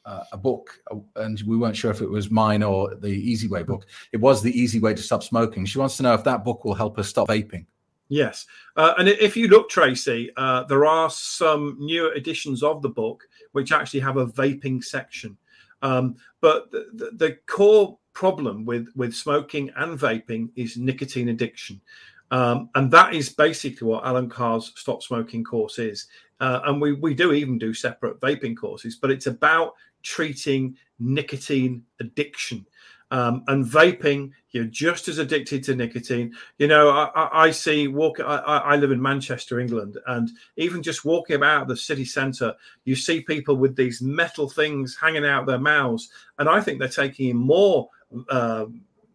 [0.06, 3.48] uh, a book, uh, and we weren't sure if it was mine or the Easy
[3.48, 3.86] Way book.
[4.12, 5.66] It was the Easy Way to Stop Smoking.
[5.66, 7.66] She wants to know if that book will help her stop vaping.
[8.08, 12.90] Yes, uh, and if you look, Tracy, uh, there are some newer editions of the
[12.90, 15.38] book which actually have a vaping section.
[15.82, 21.82] Um, but the, the, core problem with with smoking and vaping is nicotine addiction.
[22.32, 26.08] Um, and that is basically what Allen Carr's Stop Smoking course is.
[26.40, 29.74] Uh, and we, we do even do separate vaping courses, but it's about
[30.06, 32.66] treating nicotine addiction.
[33.12, 36.34] Um, and vaping, you're just as addicted to nicotine.
[36.58, 38.20] You know, I, I see walk.
[38.20, 42.96] I, I, live in Manchester, England, and even just walking about the city centre, you
[42.96, 47.30] see people with these metal things hanging out their mouths, and I think they're taking
[47.30, 47.90] in more
[48.28, 48.66] uh,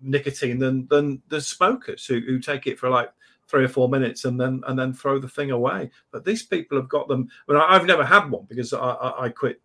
[0.01, 3.11] nicotine than than the smokers who, who take it for like
[3.49, 5.91] three or four minutes and then and then throw the thing away.
[6.13, 7.29] But these people have got them.
[7.49, 9.61] I mean, I've never had one because I, I, I quit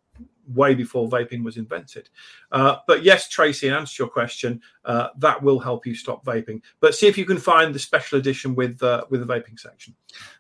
[0.53, 2.09] way before vaping was invented.
[2.51, 6.23] Uh, but yes, Tracy, in answer to your question, uh, that will help you stop
[6.25, 6.61] vaping.
[6.79, 9.95] But see if you can find the special edition with uh, with the vaping section.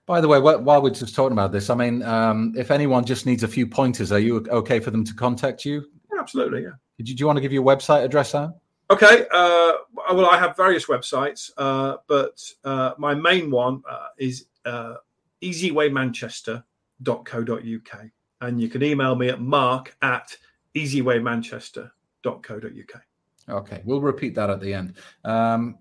[0.05, 3.25] By the way, while we're just talking about this, I mean, um, if anyone just
[3.25, 5.85] needs a few pointers, are you okay for them to contact you?
[6.13, 6.63] Yeah, absolutely.
[6.63, 6.71] Yeah.
[6.99, 8.55] Do you, do you want to give your website address out?
[8.89, 9.25] Okay.
[9.31, 9.73] Uh,
[10.13, 14.95] well, I have various websites, uh, but uh, my main one uh, is uh,
[15.41, 18.05] easywaymanchester.co.uk.
[18.41, 20.35] And you can email me at mark at
[20.75, 23.01] easywaymanchester.co.uk.
[23.47, 24.95] Okay, we'll repeat that at the end.
[25.23, 25.77] Um,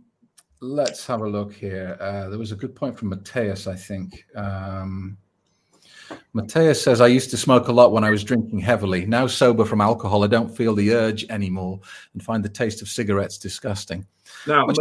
[0.61, 1.97] let's have a look here.
[2.01, 4.27] Uh, there was a good point from Mateus, I think.
[4.37, 5.17] Um,
[6.33, 9.07] Mateus says, I used to smoke a lot when I was drinking heavily.
[9.07, 11.81] Now sober from alcohol, I don't feel the urge anymore
[12.12, 14.07] and find the taste of cigarettes disgusting.
[14.47, 14.77] Now, what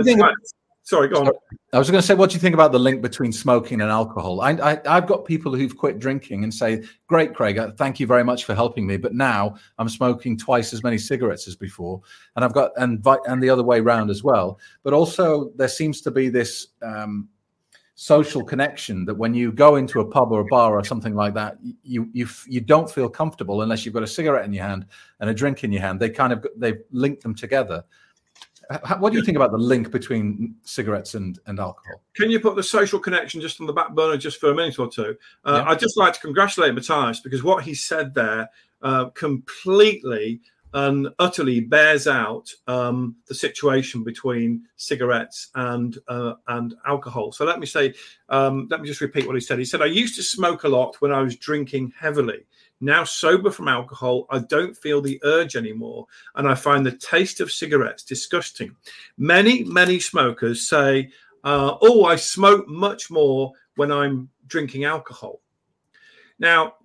[0.85, 1.31] Sorry, go on.
[1.71, 3.89] I was going to say, what do you think about the link between smoking and
[3.89, 4.41] alcohol?
[4.41, 8.23] I, have got people who've quit drinking and say, "Great, Craig, uh, thank you very
[8.25, 12.01] much for helping me, but now I'm smoking twice as many cigarettes as before."
[12.35, 14.59] And I've got and and the other way around as well.
[14.83, 17.29] But also, there seems to be this um,
[17.95, 21.33] social connection that when you go into a pub or a bar or something like
[21.35, 24.85] that, you you you don't feel comfortable unless you've got a cigarette in your hand
[25.21, 26.01] and a drink in your hand.
[26.01, 27.85] They kind of they link them together.
[28.99, 32.01] What do you think about the link between cigarettes and, and alcohol?
[32.15, 34.79] Can you put the social connection just on the back burner just for a minute
[34.79, 35.15] or two?
[35.43, 35.71] Uh, yeah.
[35.71, 38.49] I'd just like to congratulate Matthias because what he said there
[38.81, 40.41] uh, completely
[40.73, 47.31] and utterly bears out um, the situation between cigarettes and uh, and alcohol.
[47.31, 47.93] So let me say,
[48.29, 49.59] um, let me just repeat what he said.
[49.59, 52.45] He said, "I used to smoke a lot when I was drinking heavily.
[52.83, 57.39] Now sober from alcohol, I don't feel the urge anymore, and I find the taste
[57.39, 58.75] of cigarettes disgusting.
[59.17, 61.09] Many, many smokers say,
[61.45, 65.41] uh, "Oh, I smoke much more when I'm drinking alcohol."
[66.39, 66.75] Now,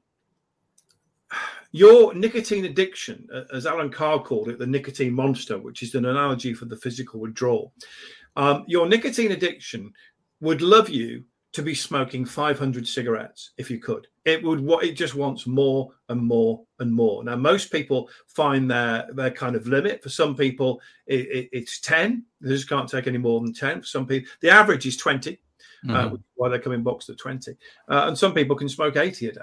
[1.72, 6.54] your nicotine addiction, as Allen Carr called it, the nicotine monster, which is an analogy
[6.54, 7.72] for the physical withdrawal,
[8.37, 9.92] um, your nicotine addiction
[10.40, 14.06] would love you to be smoking 500 cigarettes if you could.
[14.24, 17.24] It would what it just wants more and more and more.
[17.24, 20.02] Now, most people find their their kind of limit.
[20.02, 22.24] For some people, it, it, it's 10.
[22.40, 23.80] They just can't take any more than 10.
[23.80, 25.38] For some people, the average is 20.
[25.88, 26.14] Uh, mm-hmm.
[26.14, 27.52] Uh, why they come in boxed at 20.
[27.88, 29.40] Uh, and some people can smoke 80 a day.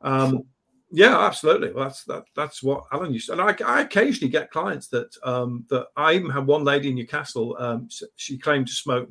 [0.00, 0.44] Um,
[0.90, 1.72] yeah, absolutely.
[1.72, 3.32] Well, that's that, that's what Allen used to.
[3.32, 6.94] And I, I occasionally get clients that um, that I even had one lady in
[6.94, 7.56] Newcastle.
[7.58, 9.10] Um, she claimed to smoke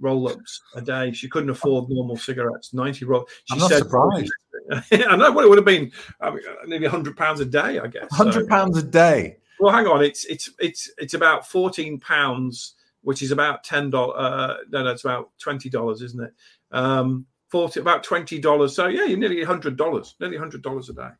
[0.00, 1.12] 90 roll-ups a day.
[1.12, 2.74] She couldn't afford normal cigarettes.
[2.74, 3.26] Ninety roll.
[3.44, 4.32] She I'm not said, surprised.
[4.92, 5.92] I know what it would have been.
[6.20, 8.08] I mean, maybe hundred pounds a day, I guess.
[8.12, 8.86] Hundred pounds so.
[8.86, 9.38] a day.
[9.60, 10.04] Well, hang on.
[10.04, 14.16] It's it's it's it's about fourteen pounds, which is about ten dollars.
[14.18, 16.32] Uh, no, no, it's about twenty dollars, isn't it?
[16.72, 18.74] Um, forty about twenty dollars.
[18.74, 21.10] So yeah, you're nearly hundred dollars, nearly hundred dollars a day.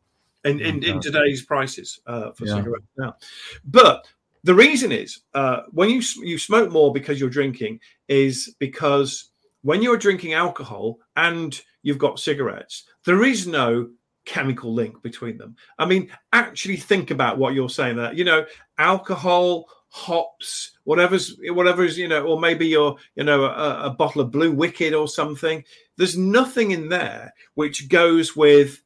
[0.45, 2.55] In, in, in, today's prices uh, for yeah.
[2.55, 3.17] cigarettes now.
[3.65, 4.07] But
[4.47, 9.31] the reason is uh, when you you smoke more because you're drinking is because
[9.63, 13.89] when you're drinking alcohol and you've got cigarettes, there is no
[14.25, 15.57] chemical link between them.
[15.81, 18.13] I mean, actually think about what you're saying there.
[18.13, 18.47] You know,
[18.79, 24.31] alcohol, hops, whatever's whatever's you know, or maybe you're you know a, a bottle of
[24.31, 25.65] Blue WKD or something.
[25.97, 28.81] There's nothing in there which goes with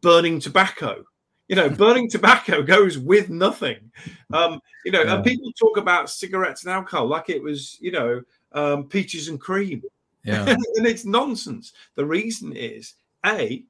[0.00, 1.04] burning tobacco
[1.50, 3.90] you know, burning tobacco goes with nothing.
[4.32, 5.16] Um, you know, yeah.
[5.16, 9.38] and people talk about cigarettes and alcohol like it was, you know, um, peaches and
[9.40, 9.82] cream.
[10.24, 10.48] Yeah.
[10.76, 11.72] and it's nonsense.
[11.96, 12.94] The reason is
[13.26, 13.64] A,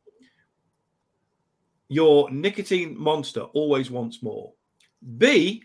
[1.89, 4.53] your nicotine monster always wants more.
[5.17, 5.63] B,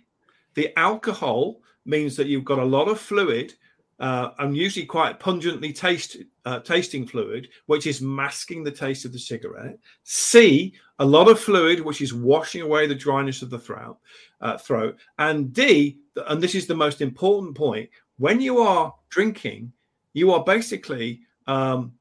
[0.54, 3.56] the alcohol means that you've got a lot of fluid
[4.00, 9.14] uh, and usually quite pungently taste, uh, tasting fluid, which is masking the taste of
[9.14, 9.78] the cigarette.
[10.04, 13.98] C, a lot of fluid, which is washing away the dryness of the throat.
[14.42, 14.98] Uh, throat.
[15.18, 19.72] And D, and this is the most important point, when you are drinking,
[20.14, 21.94] you are basically um,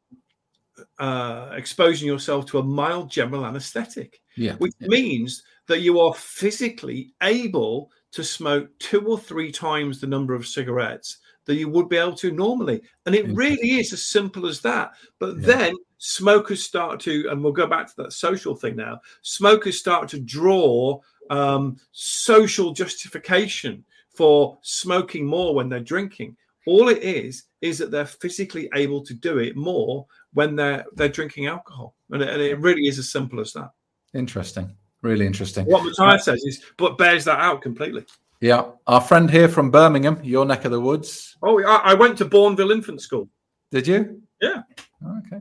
[0.98, 4.54] uh, exposing yourself to a mild general anesthetic, yeah.
[4.54, 4.88] which yeah.
[4.88, 10.46] means that you are physically able to smoke two or three times the number of
[10.46, 12.82] cigarettes that you would be able to normally.
[13.06, 14.92] And it really is as simple as that.
[15.18, 15.46] But yeah.
[15.46, 20.08] then smokers start to, and we'll go back to that social thing now, smokers start
[20.10, 26.36] to draw um, social justification for smoking more when they're drinking.
[26.66, 31.08] All it is is that they're physically able to do it more when they're they're
[31.08, 33.70] drinking alcohol, and it, and it really is as simple as that.
[34.14, 35.66] Interesting, really interesting.
[35.66, 38.06] What Matthias says is, but bears that out completely.
[38.44, 41.34] Yeah, our friend here from Birmingham, your neck of the woods.
[41.42, 43.26] Oh, I went to Bournville Infant School.
[43.70, 44.20] Did you?
[44.38, 44.60] Yeah.
[45.02, 45.40] Okay.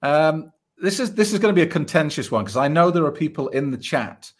[0.00, 3.04] Um, this is this is going to be a contentious one because I know there
[3.04, 4.32] are people in the chat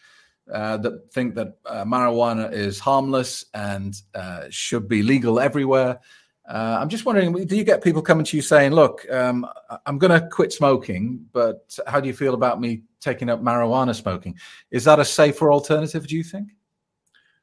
[0.51, 6.01] uh, that think that uh, marijuana is harmless and uh, should be legal everywhere.
[6.49, 9.47] Uh, I'm just wondering, do you get people coming to you saying, "Look, um,
[9.85, 13.95] I'm going to quit smoking, but how do you feel about me taking up marijuana
[13.95, 14.39] smoking?"
[14.71, 16.07] Is that a safer alternative?
[16.07, 16.53] Do you think?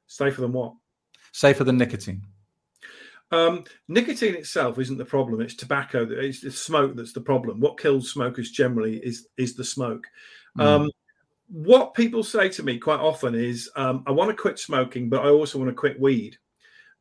[0.07, 0.73] Safer than what?
[1.31, 2.21] Safer than nicotine.
[3.31, 5.41] Um, nicotine itself isn't the problem.
[5.41, 6.07] It's tobacco.
[6.09, 7.59] It's the smoke that's the problem.
[7.59, 10.05] What kills smokers generally is is the smoke.
[10.57, 10.63] Mm.
[10.63, 10.91] Um,
[11.47, 15.23] what people say to me quite often is, um, I want to quit smoking, but
[15.23, 16.37] I also want to quit weed.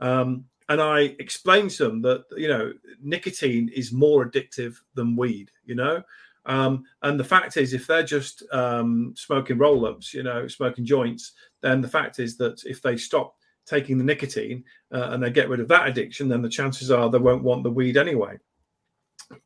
[0.00, 5.50] Um, and I explain to them that you know nicotine is more addictive than weed.
[5.64, 6.02] You know,
[6.46, 10.84] um, and the fact is, if they're just um, smoking roll ups, you know, smoking
[10.84, 11.32] joints,
[11.62, 13.34] then the fact is that if they stop
[13.66, 17.10] taking the nicotine uh, and they get rid of that addiction, then the chances are
[17.10, 18.36] they won't want the weed anyway.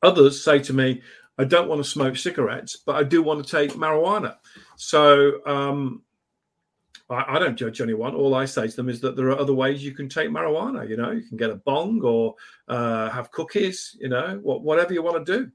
[0.02, 1.02] Others say to me,
[1.38, 4.36] I don't want to smoke cigarettes, but I do want to take marijuana.
[4.76, 6.02] So um,
[7.08, 8.16] I, I, don't judge anyone.
[8.16, 10.88] All I say to them is that there are other ways you can take marijuana.
[10.88, 12.34] You know, you can get a bong or
[12.66, 13.96] uh, have cookies.
[14.00, 15.50] You know, whatever you want to do.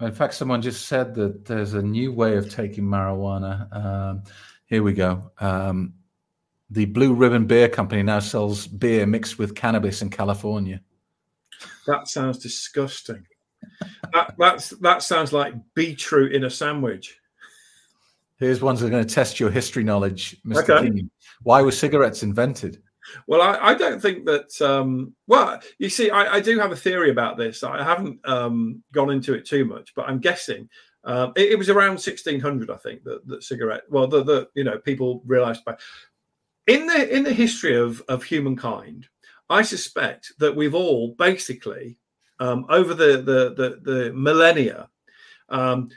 [0.00, 3.74] In fact, someone just said that there's a new way of taking marijuana.
[3.74, 4.22] Um,
[4.66, 5.30] here we go.
[5.40, 5.94] Um,
[6.70, 10.80] the Blue Ribbon Beer Company now sells beer mixed with cannabis in California.
[11.86, 13.26] That sounds disgusting.
[14.12, 17.18] that, that's that sounds like beetroot in a sandwich.
[18.36, 20.70] Here's ones that are going to test your history knowledge, Mr.
[20.70, 20.90] Okay.
[20.90, 21.10] King.
[21.42, 22.80] Why were cigarettes invented?
[23.26, 24.60] Well, I, I don't think that.
[24.60, 27.62] Um, well, you see, I, I, do have a theory about this.
[27.62, 30.68] I haven't um, gone into it too much, but I'm guessing
[31.04, 33.82] uh, it, it, was around 1600, I think, that, that cigarette.
[33.88, 35.76] Well, the, the you know people realised by
[36.66, 39.08] in the in the history of of humankind,
[39.48, 41.96] I suspect that we've all basically
[42.40, 44.88] um, over the the the, the millennia
[45.48, 45.90] um,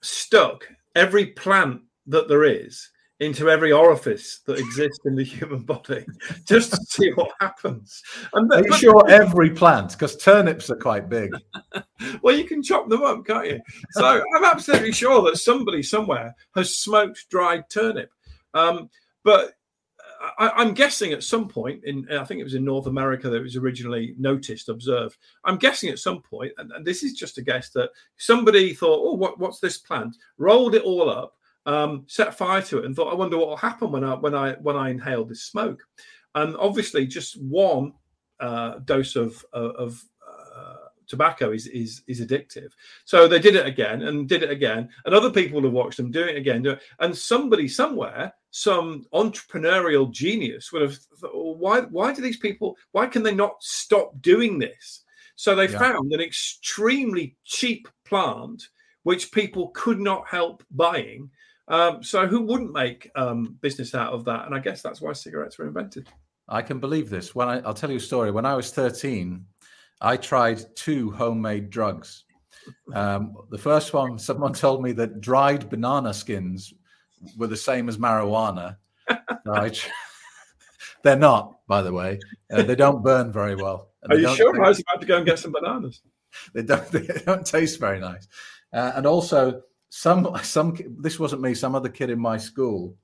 [0.00, 2.90] stuck every plant that there is
[3.20, 6.04] into every orifice that exists in the human body
[6.44, 8.02] just to see what happens.
[8.32, 9.92] And are you but, sure every plant?
[9.92, 11.30] Because turnips are quite big.
[12.22, 13.60] well, you can chop them up, can't you?
[13.92, 18.10] So I'm absolutely sure that somebody somewhere has smoked dried turnip.
[18.52, 18.90] Um,
[19.22, 19.52] but
[20.38, 23.36] I, am guessing at some point in I think it was in North America that
[23.36, 25.18] it was originally noticed, observed.
[25.44, 29.00] I'm guessing at some point, and, and this is just a guess that somebody thought,
[29.02, 31.36] "Oh, what, what's this plant?" Rolled it all up,
[31.66, 34.34] um, set fire to it, and thought, "I wonder what will happen when I when
[34.34, 35.82] I when I inhale this smoke."
[36.34, 37.92] And obviously, just one
[38.40, 40.02] uh, dose of of
[41.06, 42.70] tobacco is is is addictive.
[43.04, 45.96] So they did it again and did it again, and other people would have watched
[45.96, 46.62] them doing it again.
[46.62, 46.82] Do it.
[46.98, 52.76] And somebody somewhere, some entrepreneurial genius would have thought, well, why why do these people?
[52.92, 55.04] Why can they not stop doing this?
[55.36, 55.78] So they yeah.
[55.78, 58.68] found an extremely cheap plant
[59.02, 61.30] which people could not help buying.
[61.68, 64.46] Um, so who wouldn't make um, business out of that?
[64.46, 66.08] And I guess that's why cigarettes were invented.
[66.48, 67.34] I can believe this.
[67.34, 68.30] When I, I'll tell you a story.
[68.30, 69.44] When I was 13,
[70.00, 72.24] I tried two homemade drugs.
[72.92, 76.74] Um, the first one, someone told me that dried banana skins
[77.36, 78.76] were the same as marijuana.
[81.02, 82.18] they're not, by the way.
[82.52, 83.90] Uh, they don't burn very well.
[84.10, 84.62] Are you sure?
[84.62, 86.02] I was about to go and get some bananas.
[86.54, 86.86] they don't.
[86.90, 88.28] They don't taste very nice.
[88.72, 89.62] Uh, and also,
[89.94, 90.76] some some.
[90.98, 91.54] This wasn't me.
[91.54, 92.96] Some other kid in my school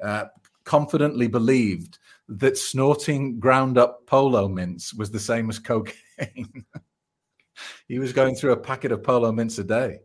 [0.00, 0.26] uh,
[0.62, 6.64] confidently believed that snorting ground up polo mints was the same as cocaine.
[7.88, 9.98] he was going through a packet of polo mints a day.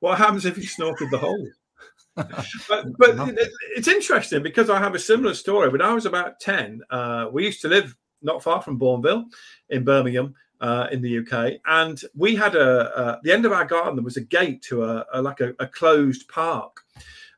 [0.00, 1.48] What happens if he snorted the whole?
[2.16, 3.38] but, but
[3.76, 5.68] it's interesting because I have a similar story.
[5.68, 9.26] When I was about 10, uh, we used to live not far from Bournville
[9.68, 10.34] in Birmingham.
[10.60, 13.94] Uh, in the UK, and we had a the end of our garden.
[13.94, 16.80] There was a gate to a, a like a, a, closed park,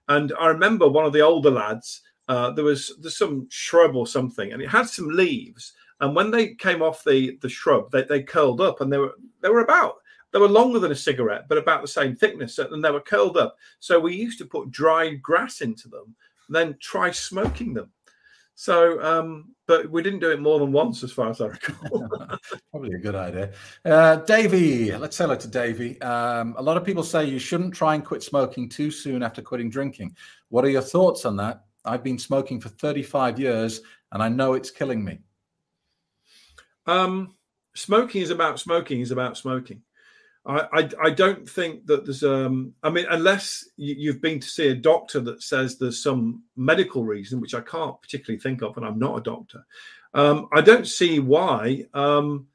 [0.09, 2.01] and I remember one of the older lads
[2.31, 5.73] uh, there was there's some shrub or something, and it had some leaves.
[5.99, 9.17] And when they came off the the shrub, they, they curled up, and they were
[9.43, 9.97] they were about
[10.31, 13.37] they were longer than a cigarette, but about the same thickness, and they were curled
[13.37, 13.57] up.
[13.81, 16.15] So we used to put dried grass into them,
[16.49, 17.91] then try smoking them.
[18.61, 22.07] So, um, but we didn't do it more than once, as far as I recall.
[22.71, 23.53] Probably a good idea.
[23.87, 25.99] Uh, Davey, let's say hello to Davey.
[26.03, 29.41] Um, a lot of people say you shouldn't try and quit smoking too soon after
[29.41, 30.15] quitting drinking.
[30.51, 31.65] What are your thoughts on that?
[31.87, 33.81] I've been smoking for 35 years
[34.13, 35.21] and I know it's killing me.
[36.85, 37.37] Um,
[37.75, 39.81] smoking is about smoking is about smoking.
[40.47, 44.49] I, I, I don't think that there's um I mean unless you, have been to
[44.49, 48.77] see a doctor that says there's some medical reason which I can't particularly think of
[48.77, 49.67] and I'm not a doctor
[50.15, 52.47] um I don't see why um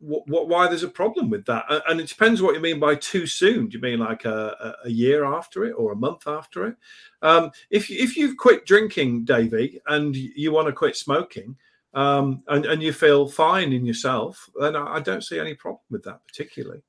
[0.00, 1.64] what, what, why there's a problem with that.
[1.86, 3.68] And it depends what you mean by too soon.
[3.68, 6.76] Do you mean like a, a year after it or a month after it?
[7.22, 11.54] Um, if, if you've quit drinking davey and you want to quit smoking
[11.94, 15.82] um, and, and you feel fine in yourself then I, I don't see any problem
[15.90, 16.82] with that particularly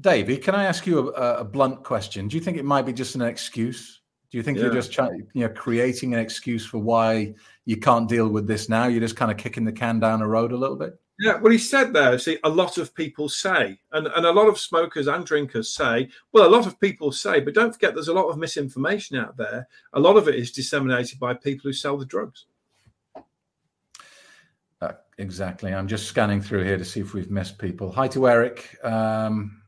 [0.00, 2.92] davey can i ask you a, a blunt question do you think it might be
[2.92, 4.02] just an excuse
[4.34, 4.64] Do you think yeah.
[4.64, 7.34] you're just trying, you know, creating an excuse for why
[7.66, 8.88] you can't deal with this now?
[8.88, 10.98] You're just kind of kicking the can down the road a little bit.
[11.20, 14.48] Yeah, well, he said there, see, a lot of people say, and, and a lot
[14.48, 18.08] of smokers and drinkers say, well, a lot of people say, but don't forget there's
[18.08, 19.68] a lot of misinformation out there.
[19.92, 22.46] A lot of it is disseminated by people who sell the drugs.
[25.18, 25.72] Exactly.
[25.72, 27.92] I'm just scanning through here to see if we've missed people.
[27.92, 28.76] Hi to Eric.
[28.84, 29.62] Um,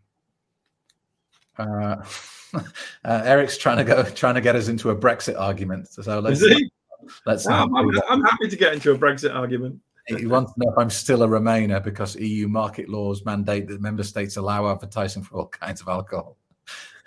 [1.58, 1.96] uh,
[2.54, 2.62] uh,
[3.04, 5.88] Eric's trying to go, trying to get us into a Brexit argument.
[5.88, 6.42] So let's,
[7.24, 7.46] let's.
[7.46, 9.80] I'm, I'm, I'm happy to get into a Brexit argument.
[10.08, 13.80] He wants to know if I'm still a Remainer because EU market laws mandate that
[13.80, 16.36] member states allow advertising for all kinds of alcohol.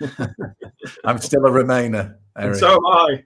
[1.04, 2.16] I'm still a Remainer.
[2.36, 2.50] Eric.
[2.50, 3.16] And so am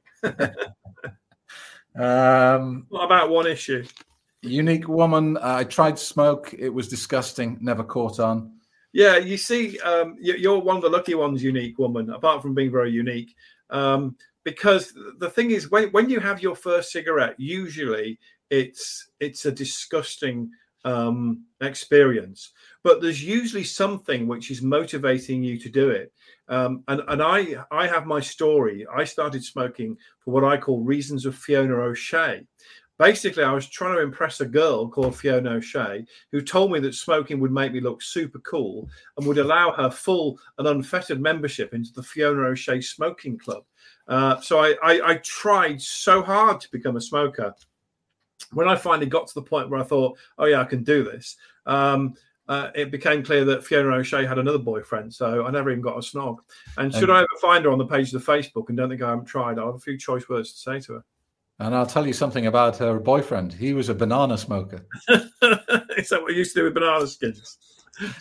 [1.96, 2.54] I.
[2.56, 3.84] um, what about one issue?
[4.44, 5.38] Unique woman.
[5.40, 6.54] I tried to smoke.
[6.56, 7.58] It was disgusting.
[7.60, 8.52] Never caught on.
[8.92, 12.10] Yeah, you see, um, you're one of the lucky ones, unique woman.
[12.10, 13.34] Apart from being very unique,
[13.70, 14.14] um,
[14.44, 18.18] because the thing is, when when you have your first cigarette, usually
[18.50, 20.50] it's it's a disgusting
[20.84, 22.52] um, experience.
[22.84, 26.12] But there's usually something which is motivating you to do it.
[26.48, 28.86] Um, and and I I have my story.
[28.94, 32.46] I started smoking for what I call reasons of Fiona O'Shea.
[32.98, 36.94] Basically, I was trying to impress a girl called Fiona O'Shea who told me that
[36.94, 41.74] smoking would make me look super cool and would allow her full and unfettered membership
[41.74, 43.64] into the Fiona O'Shea Smoking Club.
[44.06, 47.54] Uh, so I, I, I tried so hard to become a smoker
[48.52, 51.02] when I finally got to the point where I thought, oh yeah, I can do
[51.02, 51.36] this,
[51.66, 52.14] um,
[52.48, 55.12] uh, it became clear that Fiona O'Shea had another boyfriend.
[55.12, 56.38] So I never even got a snog.
[56.76, 59.02] And should I ever find her on the page of the Facebook and don't think
[59.02, 61.04] I haven't tried, I have a few choice words to say to her.
[61.60, 63.52] And I'll tell you something about her boyfriend.
[63.52, 64.86] He was a banana smoker.
[65.08, 67.58] Is that what you used to do with banana skins?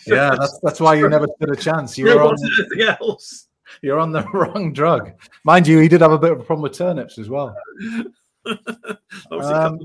[0.06, 1.98] yeah, that's that's why you never stood a chance.
[1.98, 3.48] You were on anything else.
[3.82, 5.12] You're on the wrong drug,
[5.44, 5.80] mind you.
[5.80, 7.56] He did have a bit of a problem with turnips as well.
[9.32, 9.80] um,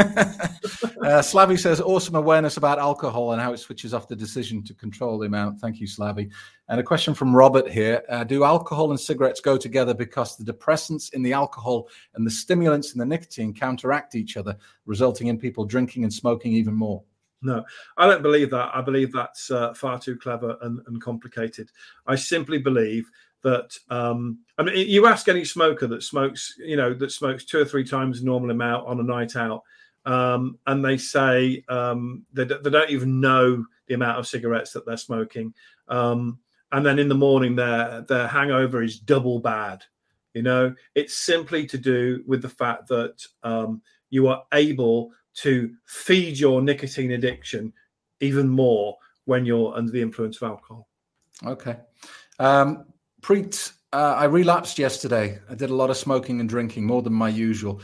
[1.04, 4.74] uh, Slavy says, awesome awareness about alcohol and how it switches off the decision to
[4.74, 5.60] control the amount.
[5.60, 6.30] Thank you, Slavy.
[6.68, 10.50] And a question from Robert here uh, Do alcohol and cigarettes go together because the
[10.50, 15.38] depressants in the alcohol and the stimulants in the nicotine counteract each other, resulting in
[15.38, 17.02] people drinking and smoking even more?
[17.42, 17.64] No,
[17.96, 18.70] I don't believe that.
[18.74, 21.70] I believe that's uh, far too clever and, and complicated.
[22.06, 23.10] I simply believe
[23.42, 27.60] that um, I mean, you ask any smoker that smokes, you know, that smokes two
[27.60, 29.62] or three times the normal amount on a night out,
[30.06, 34.86] um, and they say um, they, they, don't even know the amount of cigarettes that
[34.86, 35.52] they're smoking,
[35.88, 36.38] um,
[36.72, 39.82] and then in the morning their their hangover is double bad.
[40.34, 45.74] You know, it's simply to do with the fact that um, you are able to
[45.86, 47.72] feed your nicotine addiction
[48.20, 50.88] even more when you're under the influence of alcohol.
[51.44, 51.76] Okay.
[52.38, 52.86] Um,
[53.22, 55.38] Preet, uh, I relapsed yesterday.
[55.48, 57.80] I did a lot of smoking and drinking, more than my usual.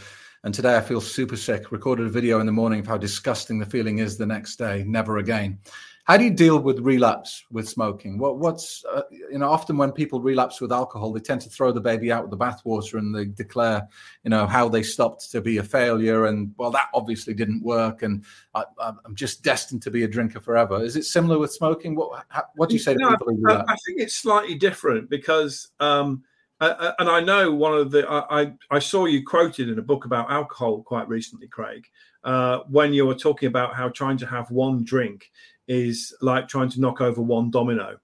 [0.47, 1.73] And today I feel super sick.
[1.73, 4.85] Recorded a video in the morning of how disgusting the feeling is the next day.
[4.87, 5.59] Never again.
[6.05, 8.17] How do you deal with relapse with smoking?
[8.17, 11.73] What, what's uh, you know often when people relapse with alcohol, they tend to throw
[11.73, 13.89] the baby out with the bathwater and they declare
[14.23, 18.03] you know how they stopped to be a failure and well that obviously didn't work
[18.03, 18.25] and
[18.55, 20.81] I, am just destined to be a drinker forever.
[20.81, 21.97] Is it similar with smoking?
[21.97, 23.69] What how, what do you say to no, people who relapse?
[23.69, 25.73] I think it's slightly different because.
[25.81, 26.23] Um,
[26.61, 30.05] uh, and I know one of the I, I saw you quoted in a book
[30.05, 31.87] about alcohol quite recently, Craig,
[32.25, 35.31] uh, when you were talking about how trying to have one drink
[35.69, 37.99] is like trying to knock over one domino.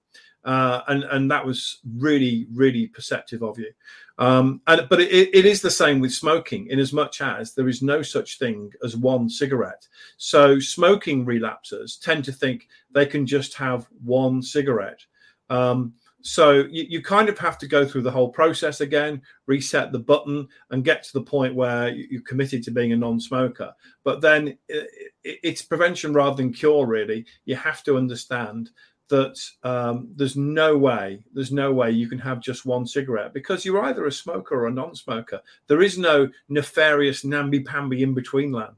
[0.45, 3.71] Uh, and and that was really really perceptive of you.
[4.19, 7.69] Um, and but it, it is the same with smoking, in as much as there
[7.69, 9.87] is no such thing as one cigarette.
[10.17, 14.99] So smoking relapsers tend to think they can just have one cigarette.
[15.49, 15.93] Um,
[16.25, 19.99] so you, you, kind of have to go through the whole process again, reset the
[19.99, 23.73] button, and get to the point where you're committed to being a non-smoker.
[24.05, 24.57] But then
[25.23, 26.85] it's prevention rather than cure.
[26.85, 28.69] Really, you have to understand
[29.09, 33.65] that um, there's no way, there's no way you can have just one cigarette because
[33.65, 35.41] you're either a smoker or a non-smoker.
[35.67, 38.77] There is no nefarious namby-pamby in between land.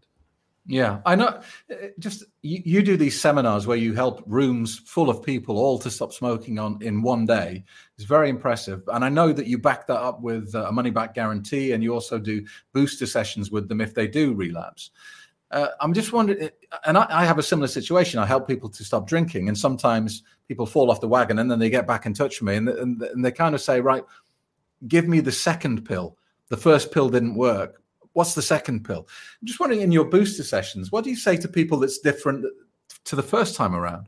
[0.68, 1.41] Yeah, I know.
[1.70, 5.78] Uh, just you, you, do these seminars where you help rooms full of people all
[5.80, 7.63] to stop smoking on in one day.
[7.97, 11.13] It's very impressive, and I know that you back that up with a money back
[11.13, 12.43] guarantee, and you also do
[12.74, 14.89] booster sessions with them if they do relapse.
[15.51, 18.20] Uh, I'm just wondering, uh, and I, I, have a similar situation.
[18.20, 21.59] I help people to stop drinking, and sometimes people fall off the wagon, and then
[21.59, 24.03] they get back in touch with me, and, and, and they kind of say, "Right,
[24.88, 26.18] give me the second pill.
[26.49, 27.84] The first pill didn't work
[28.16, 29.07] What's the second pill?
[29.41, 32.45] I'm just wondering in your booster sessions, what do you say to people that's different
[33.03, 34.07] to the first time around?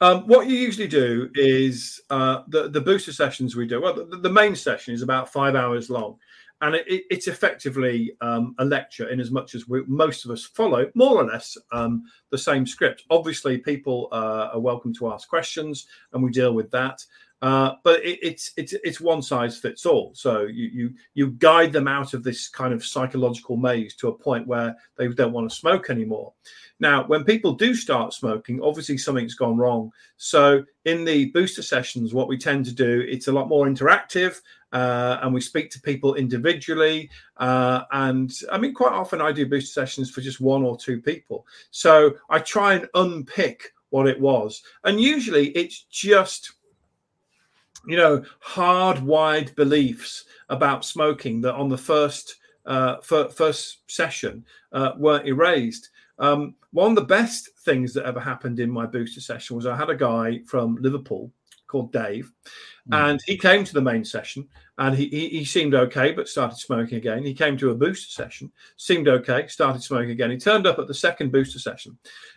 [0.00, 3.80] Um, what you usually do is uh, the the booster sessions we do.
[3.80, 6.18] Well, the, the main session is about five hours long,
[6.60, 10.32] and it, it, it's effectively um, a lecture in as much as we, most of
[10.32, 13.04] us follow more or less um, the same script.
[13.10, 17.04] Obviously, people uh, are welcome to ask questions, and we deal with that.
[17.44, 20.12] Uh, but it, it's it's it's one size fits all.
[20.14, 24.16] So you you you guide them out of this kind of psychological maze to a
[24.16, 26.32] point where they don't want to smoke anymore.
[26.80, 29.92] Now, when people do start smoking, obviously something's gone wrong.
[30.16, 34.40] So in the booster sessions, what we tend to do, it's a lot more interactive.
[34.72, 37.10] Uh, and we speak to people individually.
[37.36, 40.98] Uh, and I mean, quite often I do booster sessions for just one or two
[40.98, 41.46] people.
[41.70, 44.62] So I try and unpick what it was.
[44.82, 46.54] And usually it's just
[47.86, 55.26] you know, hardwired beliefs about smoking that on the first uh, first session uh, weren't
[55.26, 55.90] erased.
[56.18, 59.76] Um, one of the best things that ever happened in my booster session was I
[59.76, 61.30] had a guy from Liverpool
[61.66, 62.32] called Dave,
[62.88, 63.10] mm.
[63.10, 66.58] and he came to the main session and he, he, he seemed okay, but started
[66.58, 67.24] smoking again.
[67.24, 70.30] He came to a booster session, seemed okay, started smoking again.
[70.30, 71.96] He turned up at the second booster session,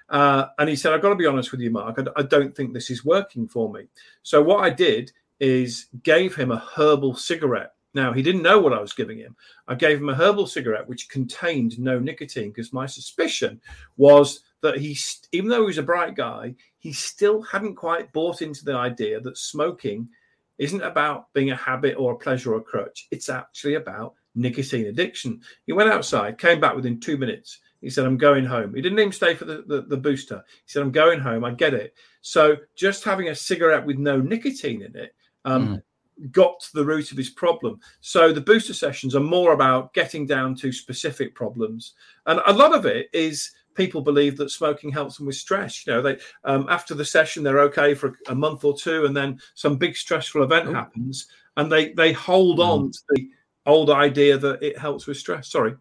[0.09, 1.99] uh, and he said, "I've got to be honest with you, Mark.
[1.99, 3.87] I, I don't think this is working for me."
[4.23, 7.73] So what I did is gave him a herbal cigarette.
[7.93, 9.35] Now, he didn't know what I was giving him.
[9.67, 13.59] I gave him a herbal cigarette which contained no nicotine because my suspicion
[13.95, 14.97] was that he,
[15.31, 19.19] even though he was a bright guy, he still hadn't quite bought into the idea
[19.21, 20.09] that smoking
[20.57, 23.07] isn't about being a habit or a pleasure or a crutch.
[23.11, 25.41] It's actually about nicotine addiction.
[25.65, 27.59] He went outside, came back within two minutes.
[27.81, 28.73] He said, I'm going home.
[28.73, 30.43] He didn't even stay for the, the, the, booster.
[30.65, 31.43] He said, I'm going home.
[31.43, 31.93] I get it.
[32.21, 35.13] So just having a cigarette with no nicotine in it
[35.47, 36.31] um, mm.
[36.31, 37.79] got to the root of his problem.
[38.01, 41.93] So the booster sessions are more about getting down to specific problems,
[42.25, 45.85] and a lot of it is people believe that smoking helps them with stress.
[45.85, 49.15] You know, they um, after the session they're okay for a month or two, and
[49.15, 52.67] then some big stressful event happens, and they they hold mm.
[52.67, 53.29] on to the
[53.65, 55.49] old idea that it helps with stress.
[55.49, 55.75] Sorry.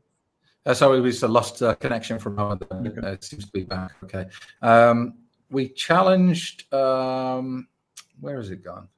[0.67, 2.53] Uh, sorry, we just lost uh, connection from our.
[2.53, 3.01] Okay.
[3.01, 3.93] Uh, it seems to be back.
[4.05, 4.27] Okay.
[4.63, 5.15] Um,
[5.49, 6.73] we challenged.
[6.75, 7.69] Um,
[8.21, 8.89] where has it gone?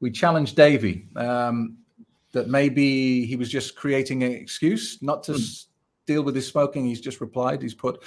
[0.00, 1.76] We challenged Davy um,
[2.32, 5.66] that maybe he was just creating an excuse not to mm.
[6.06, 6.84] deal with his smoking.
[6.84, 7.62] He's just replied.
[7.62, 8.02] He's put,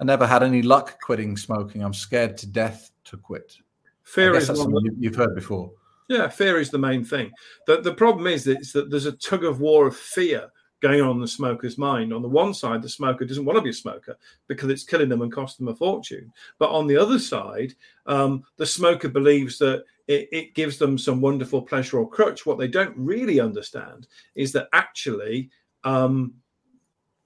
[0.00, 1.82] "I never had any luck quitting smoking.
[1.82, 3.56] I'm scared to death to quit."
[4.02, 5.70] Fear is something that, you've heard before.
[6.08, 7.30] Yeah, fear is the main thing.
[7.66, 11.16] The, the problem is that, that there's a tug of war of fear going on
[11.16, 12.14] in the smoker's mind.
[12.14, 15.10] On the one side, the smoker doesn't want to be a smoker because it's killing
[15.10, 16.32] them and costing them a fortune.
[16.58, 17.74] But on the other side,
[18.06, 22.46] um, the smoker believes that it, it, gives them some wonderful pleasure or crutch.
[22.46, 25.50] What they don't really understand is that actually,
[25.84, 26.34] um,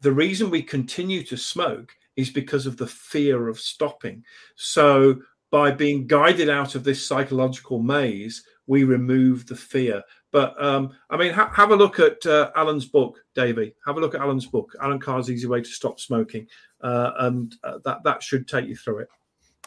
[0.01, 4.25] the reason we continue to smoke is because of the fear of stopping.
[4.57, 5.21] So,
[5.51, 10.03] by being guided out of this psychological maze, we remove the fear.
[10.33, 13.75] But um, I mean, ha- have a look at uh, Allen's book, Davey.
[13.87, 16.49] Have a look at Allen's book, Allen Carr's Easy Way to Stop Smoking,
[16.81, 19.09] uh, and uh, that that should take you through it.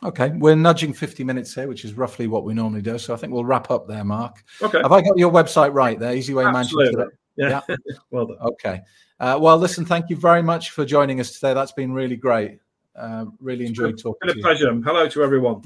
[0.04, 2.98] Okay, we're nudging 50 minutes here, which is roughly what we normally do.
[2.98, 4.43] So I think we'll wrap up there, Mark.
[4.62, 4.82] Okay.
[4.82, 6.16] Have I got your website right there?
[6.16, 6.96] Easy Way Absolutely.
[6.96, 7.18] Manchester.
[7.38, 7.62] Yeah.
[7.70, 7.76] yeah.
[8.12, 8.38] well done.
[8.41, 8.82] Okay.
[9.20, 11.54] Uh, well, listen, thank you very much for joining us today.
[11.54, 12.60] That's been really great.
[12.96, 14.20] Uh, really enjoyed talking.
[14.24, 14.74] It's been a pleasure.
[14.84, 15.64] Hello to everyone.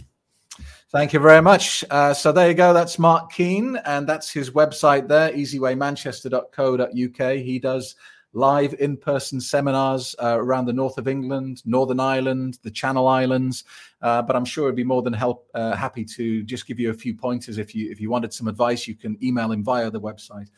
[0.92, 1.84] Thank you very much.
[1.90, 2.74] Uh, so there you go.
[2.74, 7.38] That's Mark Keane, and that's his website there, easywaymanchester.co.uk.
[7.38, 7.96] He does
[8.34, 13.64] live in person seminars uh, around the north of England, Northern Ireland, the Channel Islands.
[14.02, 16.92] Uh, but I'm sure he'd be more than help, uh, happy to just give you
[16.92, 17.58] a few pointers.
[17.58, 20.50] If you, if you wanted some advice, you can email him via the website.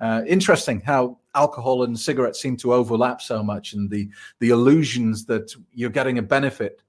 [0.00, 4.08] Uh, interesting how alcohol and cigarettes seem to overlap so much and the,
[4.40, 6.82] the illusions that you're getting a benefit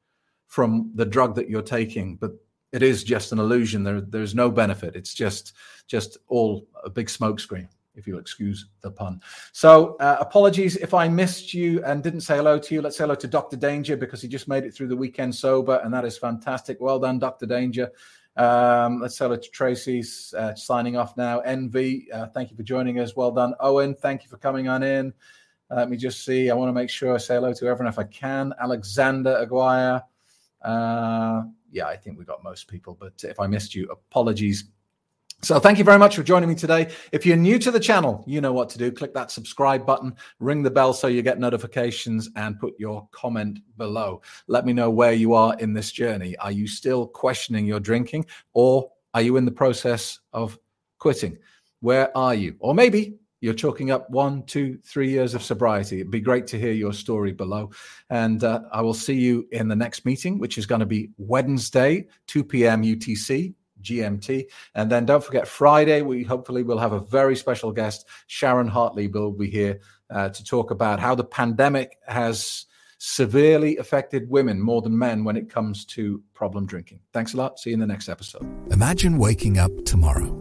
[0.48, 2.16] from the drug that you're taking.
[2.16, 2.32] But
[2.72, 3.84] it is just an illusion.
[3.84, 4.96] There, there's no benefit.
[4.96, 5.54] It's just,
[5.88, 9.22] just all a big smokescreen if you'll excuse the pun.
[9.52, 12.82] So, uh, apologies if I missed you and didn't say hello to you.
[12.82, 13.58] Let's say hello to Dr.
[13.58, 16.78] Danger because he just made it through the weekend sober, and that is fantastic.
[16.80, 17.46] Well done, Dr.
[17.46, 17.92] Danger.
[18.38, 21.42] Um, let's say hello to Tracy's uh, signing off now.
[21.42, 23.16] NV, uh, thank you for joining us.
[23.16, 23.96] Well done, Owen.
[23.96, 25.14] Thank you for coming on in.
[25.70, 26.50] Uh, let me just see.
[26.50, 28.54] I want to make sure I say hello to everyone if I can.
[28.62, 30.02] Alexander Aguirre.
[30.62, 34.66] Uh, yeah, I think we got most people, but if I missed you, apologies.
[35.44, 36.92] So thank you very much for joining me today.
[37.12, 38.92] If you're new to the channel, you know what to do.
[38.92, 43.60] Click that subscribe button, ring the bell so you get notifications, and put your comment
[43.76, 44.22] below.
[44.48, 46.38] Let me know where you are in this journey.
[46.38, 50.60] Are you still questioning your drinking, or are you in the process of
[51.00, 51.40] quitting?
[51.80, 52.56] Where are you?
[52.60, 56.02] Or maybe you're chalking up one, two, three years of sobriety.
[56.02, 57.72] It'd be great to hear your story below.
[58.12, 61.10] And uh, I will see you in the next meeting, which is going to be
[61.18, 62.84] Wednesday, 2 p.m.
[62.84, 63.56] UTC.
[63.82, 64.46] GMT.
[64.76, 68.08] And then don't forget, Friday, we hopefully will have a very special guest.
[68.28, 69.80] Sharon Hartley will be here
[70.10, 72.66] uh, to talk about how the pandemic has
[72.98, 77.00] severely affected women more than men when it comes to problem drinking.
[77.14, 77.60] Thanks a lot.
[77.60, 78.46] See you in the next episode.
[78.72, 80.38] Imagine waking up tomorrow.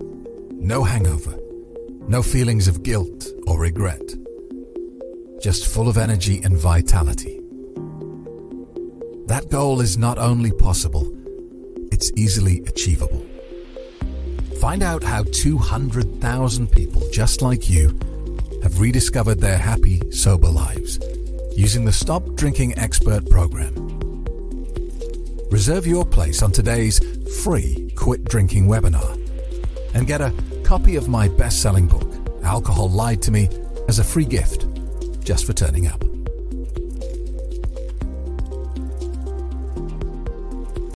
[0.52, 1.40] No hangover
[2.10, 4.02] no feelings of guilt or regret.
[5.40, 7.40] Just full of energy and vitality.
[9.26, 11.08] That goal is not only possible,
[12.00, 13.22] it's easily achievable.
[14.58, 17.88] Find out how 200,000 people just like you
[18.62, 20.98] have rediscovered their happy, sober lives
[21.54, 23.74] using the Stop Drinking Expert program.
[25.50, 27.00] Reserve your place on today's
[27.42, 29.20] free Quit Drinking webinar
[29.92, 30.32] and get a
[30.64, 32.10] copy of my best selling book,
[32.42, 33.46] Alcohol Lied to Me,
[33.88, 34.66] as a free gift
[35.22, 36.09] just for turning up.